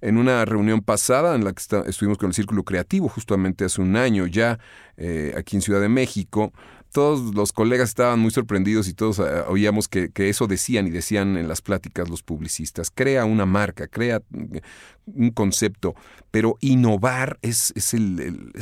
En 0.02 0.18
una 0.18 0.46
reunión 0.46 0.80
pasada 0.80 1.36
en 1.36 1.44
la 1.44 1.52
que 1.52 1.62
estuvimos 1.88 2.18
con 2.18 2.30
el 2.30 2.34
Círculo 2.34 2.64
Creativo, 2.64 3.10
justamente 3.10 3.66
hace 3.66 3.82
un 3.82 3.98
año 3.98 4.28
ya, 4.28 4.58
eh, 4.96 5.34
aquí 5.38 5.58
en 5.58 5.62
Ciudad 5.62 5.82
de 5.82 5.90
México, 5.90 6.54
todos 6.92 7.36
los 7.36 7.52
colegas 7.52 7.90
estaban 7.90 8.20
muy 8.20 8.32
sorprendidos 8.32 8.88
y 8.88 8.94
todos 8.94 9.20
eh, 9.20 9.44
oíamos 9.48 9.88
que, 9.88 10.12
eso 10.16 10.48
decían 10.48 10.88
y 10.88 10.90
decían 10.90 11.38
en 11.38 11.48
las 11.48 11.62
pláticas 11.62 12.10
los 12.10 12.24
publicistas. 12.24 12.92
Crea 12.92 13.26
una 13.26 13.46
marca, 13.46 13.88
crea 13.88 14.22
eh, 14.34 14.62
un 15.06 15.30
concepto, 15.32 15.96
pero 16.32 16.58
innovar 16.62 17.38
es, 17.42 17.74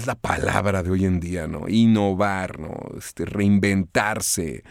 la 0.06 0.16
palabra 0.16 0.84
de 0.84 0.92
hoy 0.92 1.06
en 1.06 1.20
día, 1.20 1.48
¿no? 1.48 1.70
Innovar, 1.70 2.60
¿no? 2.60 2.76
Este, 2.98 3.26
reinventarse. 3.26 4.64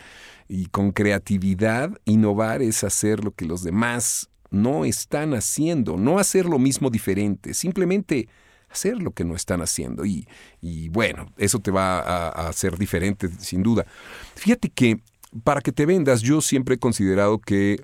Y 0.48 0.66
con 0.66 0.92
creatividad, 0.92 1.90
innovar 2.04 2.62
es 2.62 2.84
hacer 2.84 3.24
lo 3.24 3.32
que 3.32 3.46
los 3.46 3.64
demás 3.64 4.30
no 4.50 4.84
están 4.84 5.34
haciendo, 5.34 5.96
no 5.96 6.18
hacer 6.18 6.46
lo 6.46 6.58
mismo 6.58 6.88
diferente, 6.88 7.52
simplemente 7.52 8.28
hacer 8.76 9.02
lo 9.02 9.10
que 9.10 9.24
no 9.24 9.34
están 9.34 9.62
haciendo. 9.62 10.04
Y, 10.04 10.88
bueno, 10.90 11.32
eso 11.36 11.58
te 11.58 11.70
va 11.70 11.98
a, 12.00 12.48
hacer 12.48 12.78
diferente, 12.78 13.28
sin 13.38 13.62
duda. 13.62 13.86
Fíjate 14.34 14.68
que 14.68 15.00
para 15.42 15.60
que 15.60 15.72
te 15.72 15.86
vendas, 15.86 16.22
yo 16.22 16.40
siempre 16.40 16.76
he 16.76 16.78
considerado 16.78 17.38
que, 17.38 17.82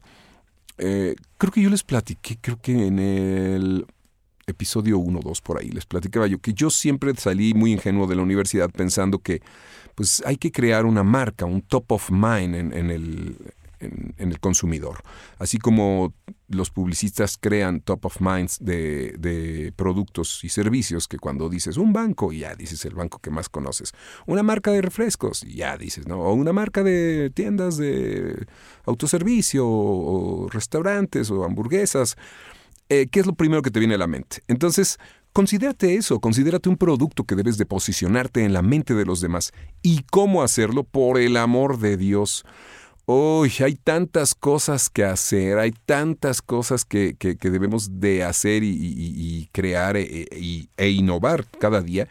eh, 0.79 1.15
creo 1.39 1.53
que 1.53 1.63
yo 1.63 1.71
les 1.71 1.83
platiqué, 1.83 2.39
creo 2.41 2.59
que 2.61 2.87
en 2.87 2.99
el 2.99 3.87
episodio 4.47 4.99
1 4.99 5.19
o 5.19 5.23
2 5.23 5.41
por 5.41 5.59
ahí, 5.59 5.71
les 5.71 5.87
platicaba 5.87 6.27
yo 6.27 6.39
que 6.39 6.53
yo 6.53 6.69
siempre 6.69 7.15
salí 7.15 7.55
muy 7.55 7.73
ingenuo 7.73 8.07
de 8.07 8.17
la 8.17 8.23
universidad 8.23 8.71
pensando 8.71 9.19
que 9.19 9.41
pues 9.95 10.23
hay 10.27 10.37
que 10.37 10.51
crear 10.51 10.85
una 10.85 11.05
marca, 11.05 11.45
un 11.45 11.63
top 11.63 11.93
of 11.93 12.11
mind 12.11 12.55
en 12.55 12.91
el, 12.91 13.37
en, 13.83 14.15
el 14.19 14.41
consumidor. 14.41 15.03
Así 15.39 15.59
como 15.59 16.15
los 16.49 16.71
publicistas 16.71 17.39
crean 17.41 17.81
top 17.81 18.07
of 18.07 18.21
minds 18.21 18.59
de, 18.61 19.73
productos 19.77 20.45
y 20.45 20.49
servicios, 20.49 21.09
que 21.09 21.19
cuando 21.19 21.49
dices 21.49 21.77
un 21.77 21.93
banco, 21.93 22.33
ya 22.33 22.55
dices 22.55 22.85
el 22.85 22.95
banco 22.95 23.19
que 23.19 23.31
más 23.31 23.49
conoces. 23.49 23.93
Una 24.27 24.43
marca 24.43 24.71
de 24.71 24.83
refrescos, 24.83 25.43
ya 25.43 25.77
dices, 25.77 26.07
¿no? 26.07 26.21
O 26.21 26.35
una 26.35 26.53
marca 26.53 26.83
de 26.83 27.31
tiendas 27.35 27.77
de 27.77 28.47
autoservicio, 28.85 29.67
o, 29.67 30.49
restaurantes, 30.51 31.31
o 31.31 31.45
hamburguesas. 31.45 32.17
Eh, 32.89 33.09
¿Qué 33.11 33.21
es 33.21 33.27
lo 33.27 33.35
primero 33.35 33.63
que 33.63 33.71
te 33.71 33.79
viene 33.79 33.95
a 33.95 33.99
la 33.99 34.07
mente? 34.07 34.43
Entonces, 34.49 34.99
Considérate 35.33 35.95
eso, 35.95 36.21
considérate 36.21 36.69
un 36.69 36.77
producto 36.77 37.25
que 37.25 37.35
debes 37.35 37.57
de 37.57 37.65
posicionarte 37.65 38.45
en 38.45 38.53
la 38.53 38.61
mente 38.61 38.95
de 38.95 39.07
los 39.07 39.23
demás. 39.23 39.53
¿Y 39.81 40.03
cómo 40.11 40.43
hacerlo? 40.43 40.85
Por 40.85 41.19
el 41.19 41.39
amor 41.39 41.79
de 41.79 41.97
Dios. 41.97 42.45
Uy, 43.05 43.53
hay 43.59 43.75
tantas 43.75 44.35
cosas 44.35 44.89
que 44.89 45.05
hacer, 45.05 45.59
hay 45.59 45.73
tantas 45.73 46.41
cosas 46.41 46.85
que, 46.85 47.17
debemos 47.41 48.01
de 48.01 48.23
hacer 48.23 48.63
y, 48.63 49.49
crear 49.51 49.97
e, 49.97 50.29
e, 50.31 50.69
e, 50.77 50.91
innovar 50.91 51.45
cada 51.59 51.83
día, 51.83 52.09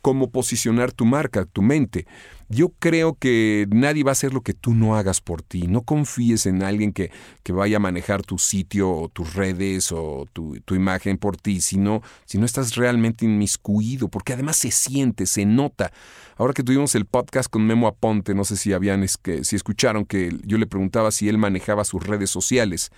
como 0.00 0.30
posicionar 0.30 0.92
tu 0.92 1.04
marca, 1.04 1.44
tu 1.44 1.60
mente. 1.60 2.06
Yo 2.52 2.70
creo 2.80 3.14
que 3.14 3.68
nadie 3.70 4.02
va 4.02 4.10
a 4.10 4.12
hacer 4.12 4.34
lo 4.34 4.40
que 4.40 4.54
tú 4.54 4.74
no 4.74 4.96
hagas 4.96 5.20
por 5.20 5.40
ti. 5.40 5.68
No 5.68 5.82
confíes 5.82 6.46
en 6.46 6.64
alguien 6.64 6.92
que, 6.92 7.12
vaya 7.48 7.76
a 7.76 7.80
manejar 7.80 8.22
tu 8.22 8.38
sitio 8.38 8.90
o 8.90 9.08
tus 9.08 9.34
redes 9.34 9.92
o 9.92 10.26
tu, 10.32 10.74
imagen 10.74 11.16
por 11.16 11.36
ti, 11.36 11.60
si 11.60 11.78
no, 11.78 12.02
si 12.24 12.38
no 12.38 12.46
estás 12.46 12.74
realmente 12.74 13.24
inmiscuido, 13.24 14.08
porque 14.08 14.32
además 14.32 14.56
se 14.56 14.72
siente, 14.72 15.26
se 15.26 15.46
nota. 15.46 15.92
Ahora 16.36 16.52
que 16.52 16.64
tuvimos 16.64 16.96
el 16.96 17.06
podcast 17.06 17.48
con 17.48 17.64
Memo 17.64 17.86
Aponte, 17.86 18.34
no 18.34 18.42
sé 18.42 18.56
si 18.56 18.72
habían, 18.72 19.06
si 19.06 19.54
escucharon 19.54 20.04
que 20.04 20.36
yo 20.44 20.58
le 20.58 20.66
preguntaba 20.66 21.12
si 21.12 21.28
él 21.28 21.38
manejaba 21.38 21.84
sus 21.84 22.04
redes 22.04 22.30
sociales 22.30 22.90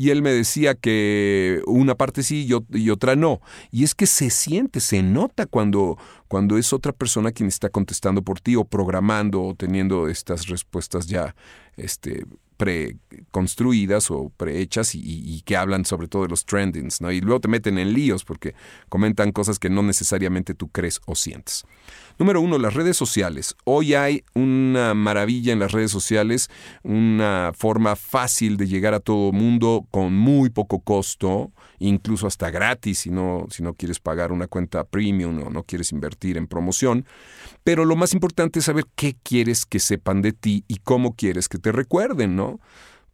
y 0.00 0.08
él 0.08 0.22
me 0.22 0.32
decía 0.32 0.74
que 0.74 1.62
una 1.66 1.94
parte 1.94 2.22
sí 2.22 2.48
y, 2.48 2.90
otra 2.90 3.16
no. 3.16 3.40
Y 3.70 3.84
es 3.84 3.94
que 3.94 4.06
se 4.06 4.30
siente, 4.30 4.80
se 4.80 5.02
nota 5.02 5.44
cuando, 5.44 5.98
cuando 6.30 6.56
es 6.58 6.72
otra 6.72 6.92
persona 6.92 7.32
quien 7.32 7.48
está 7.48 7.70
contestando 7.70 8.22
por 8.22 8.38
ti 8.38 8.54
o 8.54 8.64
programando 8.64 9.42
o 9.42 9.54
teniendo 9.56 10.06
estas 10.06 10.46
respuestas 10.46 11.08
ya 11.08 11.34
este, 11.76 12.24
preconstruidas 12.56 14.12
o 14.12 14.30
prehechas 14.36 14.94
y, 14.94 15.00
y, 15.02 15.40
que 15.40 15.56
hablan 15.56 15.84
sobre 15.84 16.06
todo 16.06 16.22
de 16.22 16.28
los 16.28 16.44
trendings, 16.44 17.00
¿no? 17.00 17.10
Y 17.10 17.20
luego 17.20 17.40
te 17.40 17.48
meten 17.48 17.78
en 17.78 17.92
líos 17.92 18.24
porque 18.24 18.54
comentan 18.88 19.32
cosas 19.32 19.58
que 19.58 19.70
no 19.70 19.82
necesariamente 19.82 20.54
tú 20.54 20.68
crees 20.68 21.00
o 21.06 21.16
sientes. 21.16 21.64
Número 22.16 22.40
uno, 22.40 22.58
las 22.58 22.74
redes 22.74 22.96
sociales. 22.96 23.56
Hoy 23.64 23.94
hay 23.94 24.22
una 24.32 24.94
maravilla 24.94 25.52
en 25.52 25.58
las 25.58 25.72
redes 25.72 25.90
sociales, 25.90 26.48
una 26.84 27.50
forma 27.56 27.96
fácil 27.96 28.56
de 28.56 28.68
llegar 28.68 28.94
a 28.94 29.00
todo 29.00 29.32
mundo 29.32 29.84
con 29.90 30.14
muy 30.14 30.48
poco 30.50 30.78
costo, 30.78 31.50
incluso 31.80 32.26
hasta 32.26 32.50
gratis 32.50 33.00
si 33.00 33.10
no, 33.10 33.46
si 33.50 33.62
no 33.62 33.74
quieres 33.74 33.98
pagar 33.98 34.30
una 34.30 34.46
cuenta 34.46 34.84
premium 34.84 35.42
o 35.42 35.50
no 35.50 35.64
quieres 35.64 35.92
invertir 35.92 36.36
en 36.36 36.46
promoción. 36.46 37.04
Pero 37.64 37.84
lo 37.84 37.96
más 37.96 38.12
importante 38.12 38.60
es 38.60 38.66
saber 38.66 38.84
qué 38.94 39.16
quieres 39.22 39.66
que 39.66 39.80
sepan 39.80 40.22
de 40.22 40.32
ti 40.32 40.64
y 40.68 40.76
cómo 40.76 41.14
quieres 41.14 41.48
que 41.48 41.58
te 41.58 41.72
recuerden, 41.72 42.36
¿no? 42.36 42.60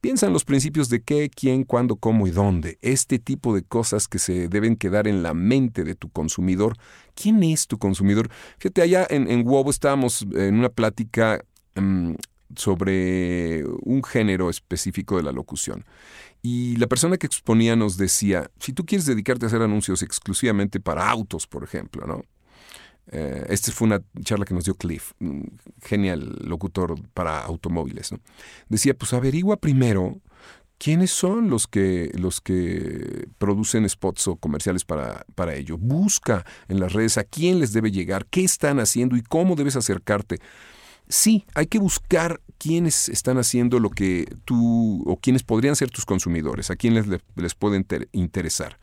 Piensa 0.00 0.26
en 0.26 0.32
los 0.32 0.44
principios 0.44 0.88
de 0.88 1.02
qué, 1.02 1.30
quién, 1.34 1.64
cuándo, 1.64 1.96
cómo 1.96 2.26
y 2.26 2.30
dónde. 2.30 2.78
Este 2.82 3.18
tipo 3.18 3.54
de 3.54 3.62
cosas 3.62 4.08
que 4.08 4.18
se 4.18 4.48
deben 4.48 4.76
quedar 4.76 5.08
en 5.08 5.22
la 5.22 5.34
mente 5.34 5.84
de 5.84 5.94
tu 5.94 6.10
consumidor. 6.10 6.76
¿Quién 7.14 7.42
es 7.42 7.66
tu 7.66 7.78
consumidor? 7.78 8.28
Fíjate, 8.58 8.82
allá 8.82 9.06
en, 9.08 9.28
en 9.28 9.44
estábamos 9.68 10.26
en 10.34 10.58
una 10.58 10.68
plática 10.68 11.42
mm, 11.74 12.12
sobre 12.54 13.64
un 13.82 14.04
género 14.04 14.50
específico 14.50 15.16
de 15.16 15.22
la 15.22 15.32
locución. 15.32 15.84
Y 16.48 16.76
la 16.76 16.86
persona 16.86 17.16
que 17.16 17.26
exponía 17.26 17.74
nos 17.74 17.96
decía, 17.96 18.48
si 18.60 18.72
tú 18.72 18.86
quieres 18.86 19.04
dedicarte 19.04 19.44
a 19.44 19.48
hacer 19.48 19.62
anuncios 19.62 20.00
exclusivamente 20.02 20.78
para 20.78 21.10
autos, 21.10 21.44
por 21.48 21.64
ejemplo, 21.64 22.06
¿no? 22.06 22.22
Eh, 23.10 23.46
esta 23.48 23.72
fue 23.72 23.86
una 23.86 24.00
charla 24.22 24.44
que 24.44 24.54
nos 24.54 24.64
dio 24.64 24.76
Cliff, 24.76 25.10
genial 25.82 26.38
locutor 26.44 26.94
para 27.14 27.42
automóviles. 27.42 28.10
Decía, 28.68 28.94
pues 28.94 29.12
averigua 29.12 29.56
primero 29.56 30.20
quiénes 30.78 31.10
son 31.10 31.50
los 31.50 31.66
que, 31.66 32.12
los 32.14 32.40
que 32.40 33.26
producen 33.38 33.88
spots 33.88 34.28
o 34.28 34.36
comerciales 34.36 34.84
para, 34.84 35.26
para 35.34 35.56
ello. 35.56 35.76
Busca 35.76 36.46
en 36.68 36.78
las 36.78 36.92
redes 36.92 37.18
a 37.18 37.24
quién 37.24 37.58
les 37.58 37.72
debe 37.72 37.90
llegar, 37.90 38.24
qué 38.26 38.44
están 38.44 38.78
haciendo 38.78 39.16
y 39.16 39.22
cómo 39.22 39.56
debes 39.56 39.74
acercarte. 39.74 40.38
Sí, 41.08 41.44
hay 41.54 41.66
que 41.66 41.78
buscar 41.78 42.40
quiénes 42.58 43.08
están 43.08 43.38
haciendo 43.38 43.78
lo 43.78 43.90
que 43.90 44.26
tú 44.44 45.02
o 45.06 45.16
quiénes 45.16 45.42
podrían 45.42 45.76
ser 45.76 45.90
tus 45.90 46.04
consumidores, 46.04 46.70
a 46.70 46.76
quiénes 46.76 47.06
les, 47.06 47.20
les 47.36 47.54
puede 47.54 47.84
interesar. 48.12 48.78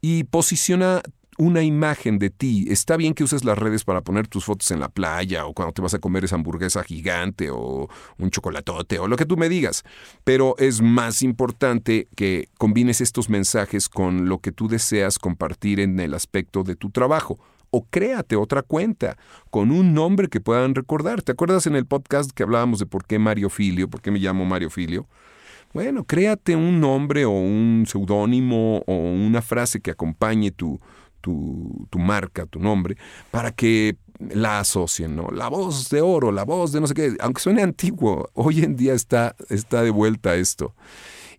Y 0.00 0.24
posiciona 0.24 1.02
una 1.38 1.62
imagen 1.62 2.18
de 2.18 2.30
ti. 2.30 2.66
Está 2.70 2.96
bien 2.96 3.14
que 3.14 3.24
uses 3.24 3.44
las 3.44 3.58
redes 3.58 3.84
para 3.84 4.00
poner 4.00 4.26
tus 4.26 4.44
fotos 4.44 4.70
en 4.70 4.80
la 4.80 4.88
playa 4.88 5.46
o 5.46 5.52
cuando 5.52 5.72
te 5.72 5.82
vas 5.82 5.94
a 5.94 5.98
comer 5.98 6.24
esa 6.24 6.36
hamburguesa 6.36 6.82
gigante 6.82 7.50
o 7.50 7.88
un 8.18 8.30
chocolatote 8.30 8.98
o 8.98 9.08
lo 9.08 9.16
que 9.16 9.26
tú 9.26 9.36
me 9.36 9.48
digas, 9.48 9.84
pero 10.24 10.54
es 10.58 10.80
más 10.80 11.22
importante 11.22 12.08
que 12.16 12.48
combines 12.58 13.00
estos 13.00 13.28
mensajes 13.28 13.88
con 13.88 14.28
lo 14.28 14.38
que 14.38 14.52
tú 14.52 14.68
deseas 14.68 15.18
compartir 15.18 15.80
en 15.80 15.98
el 16.00 16.14
aspecto 16.14 16.62
de 16.62 16.76
tu 16.76 16.90
trabajo 16.90 17.38
o 17.70 17.84
créate 17.84 18.36
otra 18.36 18.62
cuenta 18.62 19.16
con 19.50 19.70
un 19.70 19.94
nombre 19.94 20.28
que 20.28 20.40
puedan 20.40 20.74
recordar. 20.74 21.22
¿Te 21.22 21.32
acuerdas 21.32 21.66
en 21.66 21.76
el 21.76 21.86
podcast 21.86 22.30
que 22.30 22.42
hablábamos 22.42 22.78
de 22.78 22.86
por 22.86 23.04
qué 23.04 23.18
Mario 23.18 23.50
Filio, 23.50 23.88
por 23.88 24.00
qué 24.00 24.10
me 24.10 24.18
llamo 24.18 24.44
Mario 24.44 24.70
Filio? 24.70 25.06
Bueno, 25.72 26.04
créate 26.04 26.56
un 26.56 26.80
nombre 26.80 27.24
o 27.24 27.30
un 27.30 27.84
seudónimo 27.86 28.82
o 28.86 28.94
una 28.94 29.42
frase 29.42 29.80
que 29.80 29.90
acompañe 29.90 30.50
tu, 30.50 30.80
tu, 31.20 31.86
tu, 31.90 31.98
marca, 31.98 32.46
tu 32.46 32.60
nombre, 32.60 32.96
para 33.30 33.52
que 33.52 33.96
la 34.18 34.60
asocien, 34.60 35.14
¿no? 35.16 35.28
La 35.30 35.48
voz 35.48 35.90
de 35.90 36.00
oro, 36.00 36.32
la 36.32 36.44
voz 36.44 36.72
de 36.72 36.80
no 36.80 36.86
sé 36.86 36.94
qué, 36.94 37.16
aunque 37.20 37.42
suene 37.42 37.62
antiguo, 37.62 38.30
hoy 38.32 38.62
en 38.62 38.76
día 38.76 38.94
está, 38.94 39.36
está 39.50 39.82
de 39.82 39.90
vuelta 39.90 40.36
esto. 40.36 40.74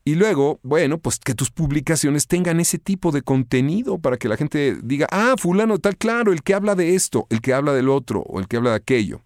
Y 0.08 0.16
luego, 0.16 0.62
bueno, 0.64 1.00
pues 1.00 1.20
que 1.20 1.36
tus 1.36 1.52
publicaciones 1.52 2.28
tengan 2.28 2.62
ese 2.62 2.78
tipo 2.78 3.12
de 3.12 3.24
contenido 3.24 4.00
para 4.00 4.16
que 4.16 4.30
la 4.30 4.38
gente 4.38 4.78
diga, 4.82 5.06
ah, 5.12 5.36
fulano 5.38 5.80
tal, 5.80 5.98
claro, 5.98 6.32
el 6.32 6.44
que 6.44 6.54
habla 6.54 6.76
de 6.76 6.96
esto, 6.96 7.28
el 7.30 7.42
que 7.42 7.54
habla 7.54 7.74
del 7.74 7.90
otro, 7.90 8.22
o 8.22 8.40
el 8.40 8.48
que 8.48 8.56
habla 8.56 8.70
de 8.70 8.78
aquello. 8.78 9.20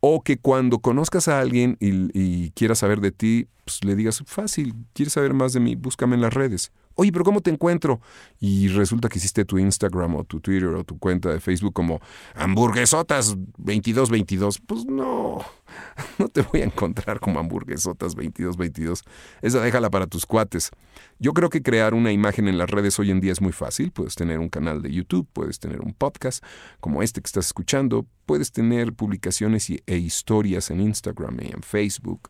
O 0.00 0.22
que 0.22 0.36
cuando 0.36 0.80
conozcas 0.80 1.28
a 1.28 1.38
alguien 1.38 1.76
y, 1.78 2.10
y 2.20 2.50
quieras 2.50 2.80
saber 2.80 3.00
de 3.00 3.12
ti, 3.12 3.46
pues 3.64 3.84
le 3.84 3.94
digas, 3.94 4.20
fácil, 4.26 4.74
¿quieres 4.92 5.12
saber 5.12 5.34
más 5.34 5.52
de 5.52 5.60
mí? 5.60 5.76
Búscame 5.76 6.16
en 6.16 6.22
las 6.22 6.34
redes. 6.34 6.72
Oye, 7.00 7.12
pero 7.12 7.24
¿cómo 7.24 7.40
te 7.40 7.50
encuentro? 7.50 8.00
Y 8.40 8.66
resulta 8.66 9.08
que 9.08 9.18
hiciste 9.18 9.44
tu 9.44 9.56
Instagram 9.56 10.16
o 10.16 10.24
tu 10.24 10.40
Twitter 10.40 10.70
o 10.70 10.82
tu 10.82 10.98
cuenta 10.98 11.28
de 11.28 11.38
Facebook 11.38 11.72
como 11.72 12.00
hamburguesotas 12.34 13.36
2222. 13.56 14.58
Pues 14.66 14.84
no, 14.84 15.38
no 16.18 16.26
te 16.26 16.42
voy 16.42 16.62
a 16.62 16.64
encontrar 16.64 17.20
como 17.20 17.38
hamburguesotas 17.38 18.16
2222. 18.16 19.04
Esa 19.42 19.60
déjala 19.60 19.90
para 19.90 20.08
tus 20.08 20.26
cuates. 20.26 20.72
Yo 21.20 21.34
creo 21.34 21.50
que 21.50 21.62
crear 21.62 21.94
una 21.94 22.10
imagen 22.10 22.48
en 22.48 22.58
las 22.58 22.68
redes 22.68 22.98
hoy 22.98 23.12
en 23.12 23.20
día 23.20 23.30
es 23.30 23.40
muy 23.40 23.52
fácil. 23.52 23.92
Puedes 23.92 24.16
tener 24.16 24.40
un 24.40 24.48
canal 24.48 24.82
de 24.82 24.90
YouTube, 24.90 25.28
puedes 25.32 25.60
tener 25.60 25.82
un 25.82 25.94
podcast 25.94 26.42
como 26.80 27.04
este 27.04 27.20
que 27.20 27.28
estás 27.28 27.46
escuchando, 27.46 28.06
puedes 28.26 28.50
tener 28.50 28.92
publicaciones 28.92 29.70
e 29.70 29.96
historias 29.96 30.70
en 30.72 30.80
Instagram 30.80 31.38
y 31.42 31.52
en 31.52 31.62
Facebook 31.62 32.28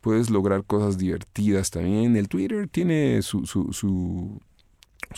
puedes 0.00 0.30
lograr 0.30 0.64
cosas 0.64 0.98
divertidas 0.98 1.70
también. 1.70 2.16
El 2.16 2.28
Twitter 2.28 2.68
tiene 2.68 3.22
su, 3.22 3.46
su, 3.46 3.72
su, 3.72 4.40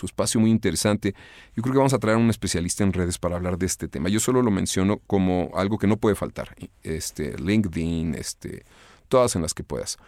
espacio 0.02 0.40
muy 0.40 0.50
interesante. 0.50 1.14
Yo 1.56 1.62
creo 1.62 1.72
que 1.72 1.78
vamos 1.78 1.94
a 1.94 1.98
traer 1.98 2.16
a 2.16 2.20
un 2.20 2.30
especialista 2.30 2.84
en 2.84 2.92
redes 2.92 3.18
para 3.18 3.36
hablar 3.36 3.58
de 3.58 3.66
este 3.66 3.88
tema. 3.88 4.08
Yo 4.08 4.20
solo 4.20 4.42
lo 4.42 4.50
menciono 4.50 4.98
como 5.06 5.50
algo 5.54 5.78
que 5.78 5.86
no 5.86 5.96
puede 5.96 6.16
faltar. 6.16 6.54
Este, 6.82 7.36
LinkedIn, 7.38 8.14
este, 8.14 8.64
todas 9.08 9.36
en 9.36 9.42
las 9.42 9.54
que 9.54 9.64
puedas. 9.64 9.98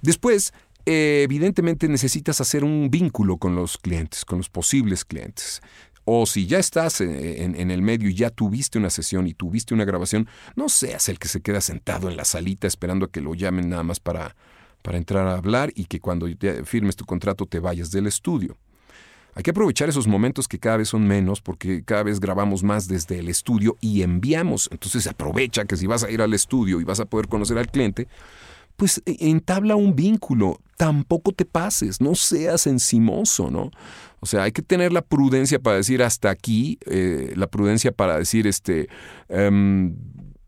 Después, 0.00 0.52
evidentemente 0.84 1.88
necesitas 1.88 2.40
hacer 2.40 2.64
un 2.64 2.90
vínculo 2.90 3.36
con 3.36 3.54
los 3.54 3.78
clientes, 3.78 4.24
con 4.24 4.38
los 4.38 4.48
posibles 4.48 5.04
clientes. 5.04 5.62
O 6.04 6.26
si 6.26 6.46
ya 6.46 6.58
estás 6.58 7.00
en, 7.00 7.70
el 7.70 7.82
medio 7.82 8.08
y 8.08 8.14
ya 8.14 8.30
tuviste 8.30 8.78
una 8.78 8.90
sesión 8.90 9.26
y 9.26 9.34
tuviste 9.34 9.72
una 9.72 9.84
grabación, 9.84 10.28
no 10.56 10.68
seas 10.68 11.08
el 11.08 11.18
que 11.18 11.28
se 11.28 11.40
queda 11.40 11.60
sentado 11.60 12.10
en 12.10 12.16
la 12.16 12.24
salita 12.24 12.66
esperando 12.66 13.06
a 13.06 13.10
que 13.10 13.20
lo 13.20 13.34
llamen 13.34 13.68
nada 13.68 13.84
más 13.84 14.00
para, 14.00 14.34
para 14.82 14.98
entrar 14.98 15.26
a 15.28 15.36
hablar 15.36 15.72
y 15.74 15.84
que 15.84 16.00
cuando 16.00 16.26
firmes 16.64 16.96
tu 16.96 17.04
contrato 17.04 17.46
te 17.46 17.60
vayas 17.60 17.90
del 17.90 18.08
estudio. 18.08 18.58
Hay 19.34 19.42
que 19.42 19.50
aprovechar 19.50 19.88
esos 19.88 20.06
momentos 20.06 20.46
que 20.46 20.58
cada 20.58 20.76
vez 20.76 20.88
son 20.88 21.06
menos 21.06 21.40
porque 21.40 21.84
cada 21.84 22.02
vez 22.02 22.20
grabamos 22.20 22.62
más 22.62 22.86
desde 22.86 23.18
el 23.18 23.28
estudio 23.28 23.78
y 23.80 24.02
enviamos. 24.02 24.68
Entonces 24.70 25.06
aprovecha 25.06 25.64
que 25.64 25.76
si 25.76 25.86
vas 25.86 26.04
a 26.04 26.10
ir 26.10 26.20
al 26.20 26.34
estudio 26.34 26.80
y 26.80 26.84
vas 26.84 27.00
a 27.00 27.06
poder 27.06 27.28
conocer 27.28 27.56
al 27.56 27.70
cliente, 27.70 28.08
pues 28.82 29.00
e, 29.06 29.30
entabla 29.30 29.76
un 29.76 29.94
vínculo. 29.94 30.58
Tampoco 30.76 31.30
te 31.30 31.44
pases, 31.44 32.00
no 32.00 32.16
seas 32.16 32.66
encimoso, 32.66 33.48
¿no? 33.48 33.70
O 34.18 34.26
sea, 34.26 34.42
hay 34.42 34.50
que 34.50 34.60
tener 34.60 34.92
la 34.92 35.02
prudencia 35.02 35.60
para 35.60 35.76
decir 35.76 36.02
hasta 36.02 36.30
aquí, 36.30 36.80
eh, 36.86 37.32
la 37.36 37.46
prudencia 37.46 37.92
para 37.92 38.18
decir, 38.18 38.48
este, 38.48 38.88
em, 39.28 39.94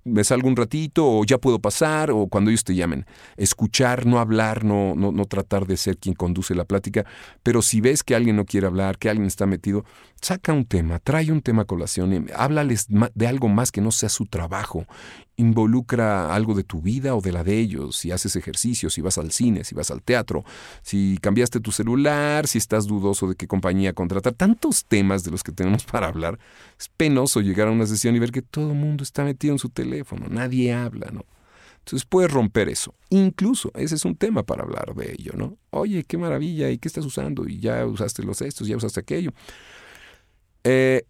me 0.02 0.24
salgo 0.24 0.48
un 0.48 0.56
ratito 0.56 1.08
o 1.08 1.24
ya 1.24 1.38
puedo 1.38 1.60
pasar 1.60 2.10
o 2.10 2.26
cuando 2.26 2.50
ellos 2.50 2.64
te 2.64 2.74
llamen. 2.74 3.06
Escuchar, 3.36 4.04
no 4.04 4.18
hablar, 4.18 4.64
no, 4.64 4.96
no, 4.96 5.12
no, 5.12 5.26
tratar 5.26 5.64
de 5.64 5.76
ser 5.76 5.96
quien 5.96 6.16
conduce 6.16 6.56
la 6.56 6.64
plática, 6.64 7.06
pero 7.44 7.62
si 7.62 7.80
ves 7.80 8.02
que 8.02 8.16
alguien 8.16 8.34
no 8.34 8.46
quiere 8.46 8.66
hablar, 8.66 8.98
que 8.98 9.08
alguien 9.08 9.28
está 9.28 9.46
metido, 9.46 9.84
saca 10.24 10.52
un 10.52 10.64
tema, 10.64 10.98
trae 10.98 11.30
un 11.30 11.42
tema 11.42 11.62
a 11.62 11.64
colación, 11.66 12.28
háblales 12.34 12.86
de 12.88 13.26
algo 13.26 13.48
más 13.48 13.70
que 13.70 13.80
no 13.80 13.90
sea 13.90 14.08
su 14.08 14.24
trabajo. 14.26 14.86
Involucra 15.36 16.34
algo 16.34 16.54
de 16.54 16.64
tu 16.64 16.80
vida 16.80 17.14
o 17.14 17.20
de 17.20 17.32
la 17.32 17.44
de 17.44 17.58
ellos, 17.58 17.96
si 17.96 18.10
haces 18.10 18.34
ejercicio, 18.36 18.88
si 18.88 19.02
vas 19.02 19.18
al 19.18 19.32
cine, 19.32 19.64
si 19.64 19.74
vas 19.74 19.90
al 19.90 20.02
teatro, 20.02 20.44
si 20.82 21.18
cambiaste 21.20 21.60
tu 21.60 21.72
celular, 21.72 22.46
si 22.46 22.58
estás 22.58 22.86
dudoso 22.86 23.28
de 23.28 23.34
qué 23.34 23.46
compañía 23.46 23.92
contratar, 23.92 24.32
tantos 24.32 24.86
temas 24.86 25.24
de 25.24 25.30
los 25.30 25.42
que 25.42 25.52
tenemos 25.52 25.84
para 25.92 26.08
hablar. 26.08 26.38
Es 26.78 26.88
penoso 26.88 27.40
llegar 27.40 27.68
a 27.68 27.72
una 27.72 27.86
sesión 27.86 28.16
y 28.16 28.18
ver 28.18 28.32
que 28.32 28.42
todo 28.42 28.70
el 28.70 28.78
mundo 28.78 29.04
está 29.04 29.24
metido 29.24 29.52
en 29.52 29.58
su 29.58 29.68
teléfono, 29.68 30.26
nadie 30.28 30.72
habla, 30.72 31.10
¿no? 31.12 31.24
Entonces 31.80 32.06
puedes 32.06 32.32
romper 32.32 32.70
eso. 32.70 32.94
Incluso 33.10 33.70
ese 33.74 33.96
es 33.96 34.06
un 34.06 34.16
tema 34.16 34.42
para 34.42 34.62
hablar 34.62 34.94
de 34.94 35.12
ello, 35.12 35.32
¿no? 35.36 35.58
Oye, 35.68 36.04
qué 36.04 36.16
maravilla, 36.16 36.70
¿y 36.70 36.78
qué 36.78 36.88
estás 36.88 37.04
usando? 37.04 37.46
Y 37.46 37.60
ya 37.60 37.84
usaste 37.84 38.22
los 38.22 38.40
estos, 38.40 38.66
ya 38.66 38.76
usaste 38.78 39.00
aquello. 39.00 39.32
Eh, 40.64 41.04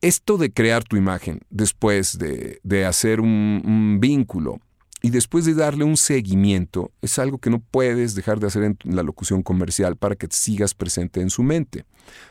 esto 0.00 0.36
de 0.36 0.52
crear 0.52 0.84
tu 0.84 0.96
imagen, 0.96 1.40
después 1.50 2.18
de, 2.18 2.84
hacer 2.84 3.20
un, 3.20 3.98
vínculo 4.00 4.60
y 5.02 5.10
después 5.10 5.44
de 5.44 5.54
darle 5.54 5.84
un 5.84 5.96
seguimiento, 5.96 6.92
es 7.02 7.18
algo 7.18 7.38
que 7.38 7.50
no 7.50 7.60
puedes 7.60 8.14
dejar 8.14 8.38
de 8.38 8.48
hacer 8.48 8.62
en 8.64 8.78
la 8.84 9.02
locución 9.02 9.42
comercial 9.42 9.96
para 9.96 10.14
que 10.14 10.28
sigas 10.30 10.74
presente 10.74 11.20
en 11.20 11.30
su 11.30 11.42
mente. 11.42 11.84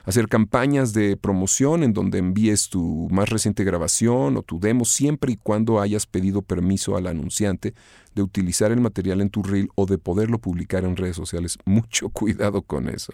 Hacer 0.06 0.28
campañas 0.28 0.94
de 0.94 1.18
promoción 1.18 1.84
en 1.84 1.94
donde 1.94 2.20
envíes 2.20 2.70
tu 2.70 3.08
más 3.12 3.30
reciente 3.30 3.64
grabación 3.64 4.38
o 4.38 4.44
tu 4.44 4.60
demo 4.60 4.86
siempre 4.86 5.34
y 5.34 5.38
cuando 5.38 5.82
hayas 5.82 6.06
pedido 6.06 6.42
permiso 6.42 6.96
al 6.98 7.08
anunciante 7.08 7.74
de 8.16 8.22
utilizar 8.22 8.72
el 8.72 8.82
material 8.82 9.22
en 9.22 9.30
tu 9.30 9.44
reel 9.44 9.70
o 9.76 9.86
de 9.86 9.98
poderlo 9.98 10.40
publicar 10.40 10.84
en 10.86 10.96
redes 10.96 11.16
sociales. 11.18 11.58
Mucho 11.66 12.10
cuidado 12.12 12.62
con 12.62 12.90
eso. 12.90 13.14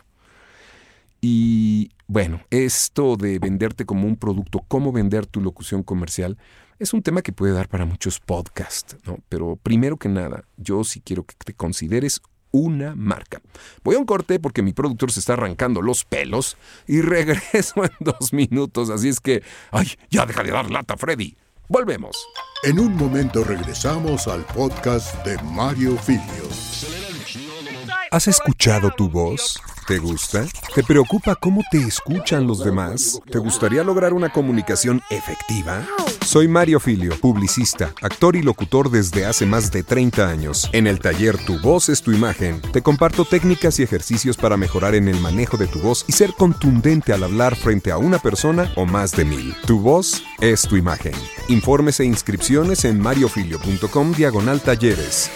Y 1.26 1.92
bueno, 2.06 2.42
esto 2.50 3.16
de 3.16 3.40
venderte 3.40 3.86
como 3.86 4.06
un 4.08 4.18
producto, 4.18 4.60
cómo 4.68 4.92
vender 4.92 5.26
tu 5.26 5.40
locución 5.40 5.82
comercial, 5.82 6.38
es 6.80 6.92
un 6.92 7.02
tema 7.02 7.22
que 7.22 7.32
puede 7.32 7.54
dar 7.54 7.70
para 7.70 7.86
muchos 7.86 8.20
podcasts, 8.20 8.98
¿no? 9.06 9.20
Pero 9.30 9.56
primero 9.56 9.96
que 9.96 10.10
nada, 10.10 10.44
yo 10.58 10.84
sí 10.84 11.00
quiero 11.00 11.24
que 11.24 11.34
te 11.38 11.54
consideres 11.54 12.20
una 12.52 12.94
marca. 12.94 13.42
Voy 13.86 13.96
a 13.96 14.00
un 14.00 14.06
corte 14.06 14.38
porque 14.38 14.62
mi 14.62 14.74
productor 14.74 15.14
se 15.14 15.22
está 15.22 15.32
arrancando 15.32 15.82
los 15.82 16.04
pelos 16.04 16.58
y 16.88 17.00
regreso 17.02 17.86
en 17.86 17.92
dos 18.02 18.34
minutos, 18.34 18.90
así 18.90 19.08
es 19.08 19.22
que, 19.22 19.44
ay, 19.72 19.88
ya 20.10 20.26
deja 20.26 20.44
de 20.44 20.52
dar 20.52 20.70
lata, 20.70 20.98
Freddy. 20.98 21.38
Volvemos. 21.70 22.18
En 22.64 22.82
un 22.82 22.98
momento 22.98 23.46
regresamos 23.46 24.28
al 24.28 24.44
podcast 24.48 25.26
de 25.26 25.42
Mario 25.42 25.96
Filio. 25.96 27.13
¿Has 28.14 28.28
escuchado 28.28 28.92
tu 28.92 29.10
voz? 29.10 29.60
¿Te 29.88 29.98
gusta? 29.98 30.46
¿Te 30.76 30.84
preocupa 30.84 31.34
cómo 31.34 31.64
te 31.72 31.80
escuchan 31.80 32.46
los 32.46 32.64
demás? 32.64 33.20
¿Te 33.32 33.40
gustaría 33.40 33.84
lograr 33.84 34.14
una 34.14 34.32
comunicación 34.32 35.02
efectiva? 35.10 35.84
Soy 36.24 36.48
Mario 36.48 36.80
Filio, 36.80 37.20
publicista, 37.20 37.92
actor 38.04 38.36
y 38.36 38.44
locutor 38.44 38.92
desde 38.92 39.26
hace 39.26 39.48
más 39.48 39.72
de 39.72 39.82
30 39.82 40.30
años. 40.30 40.70
En 40.74 40.86
el 40.86 41.00
taller 41.00 41.44
Tu 41.44 41.60
voz 41.60 41.90
es 41.90 42.04
tu 42.04 42.12
imagen, 42.12 42.62
te 42.62 42.84
comparto 42.84 43.26
técnicas 43.26 43.80
y 43.80 43.84
ejercicios 43.84 44.38
para 44.38 44.58
mejorar 44.58 44.94
en 44.94 45.08
el 45.08 45.20
manejo 45.20 45.58
de 45.58 45.66
tu 45.66 45.80
voz 45.80 46.06
y 46.08 46.12
ser 46.12 46.34
contundente 46.34 47.14
al 47.14 47.24
hablar 47.24 47.56
frente 47.56 47.92
a 47.92 47.98
una 47.98 48.20
persona 48.20 48.72
o 48.76 48.86
más 48.86 49.14
de 49.14 49.26
mil. 49.26 49.56
Tu 49.66 49.80
voz 49.80 50.24
es 50.40 50.62
tu 50.68 50.76
imagen. 50.76 51.16
Informes 51.48 52.00
e 52.00 52.06
inscripciones 52.06 52.86
en 52.86 53.00
mariofilio.com 53.00 54.12
diagonal 54.12 54.62
talleres. 54.62 55.32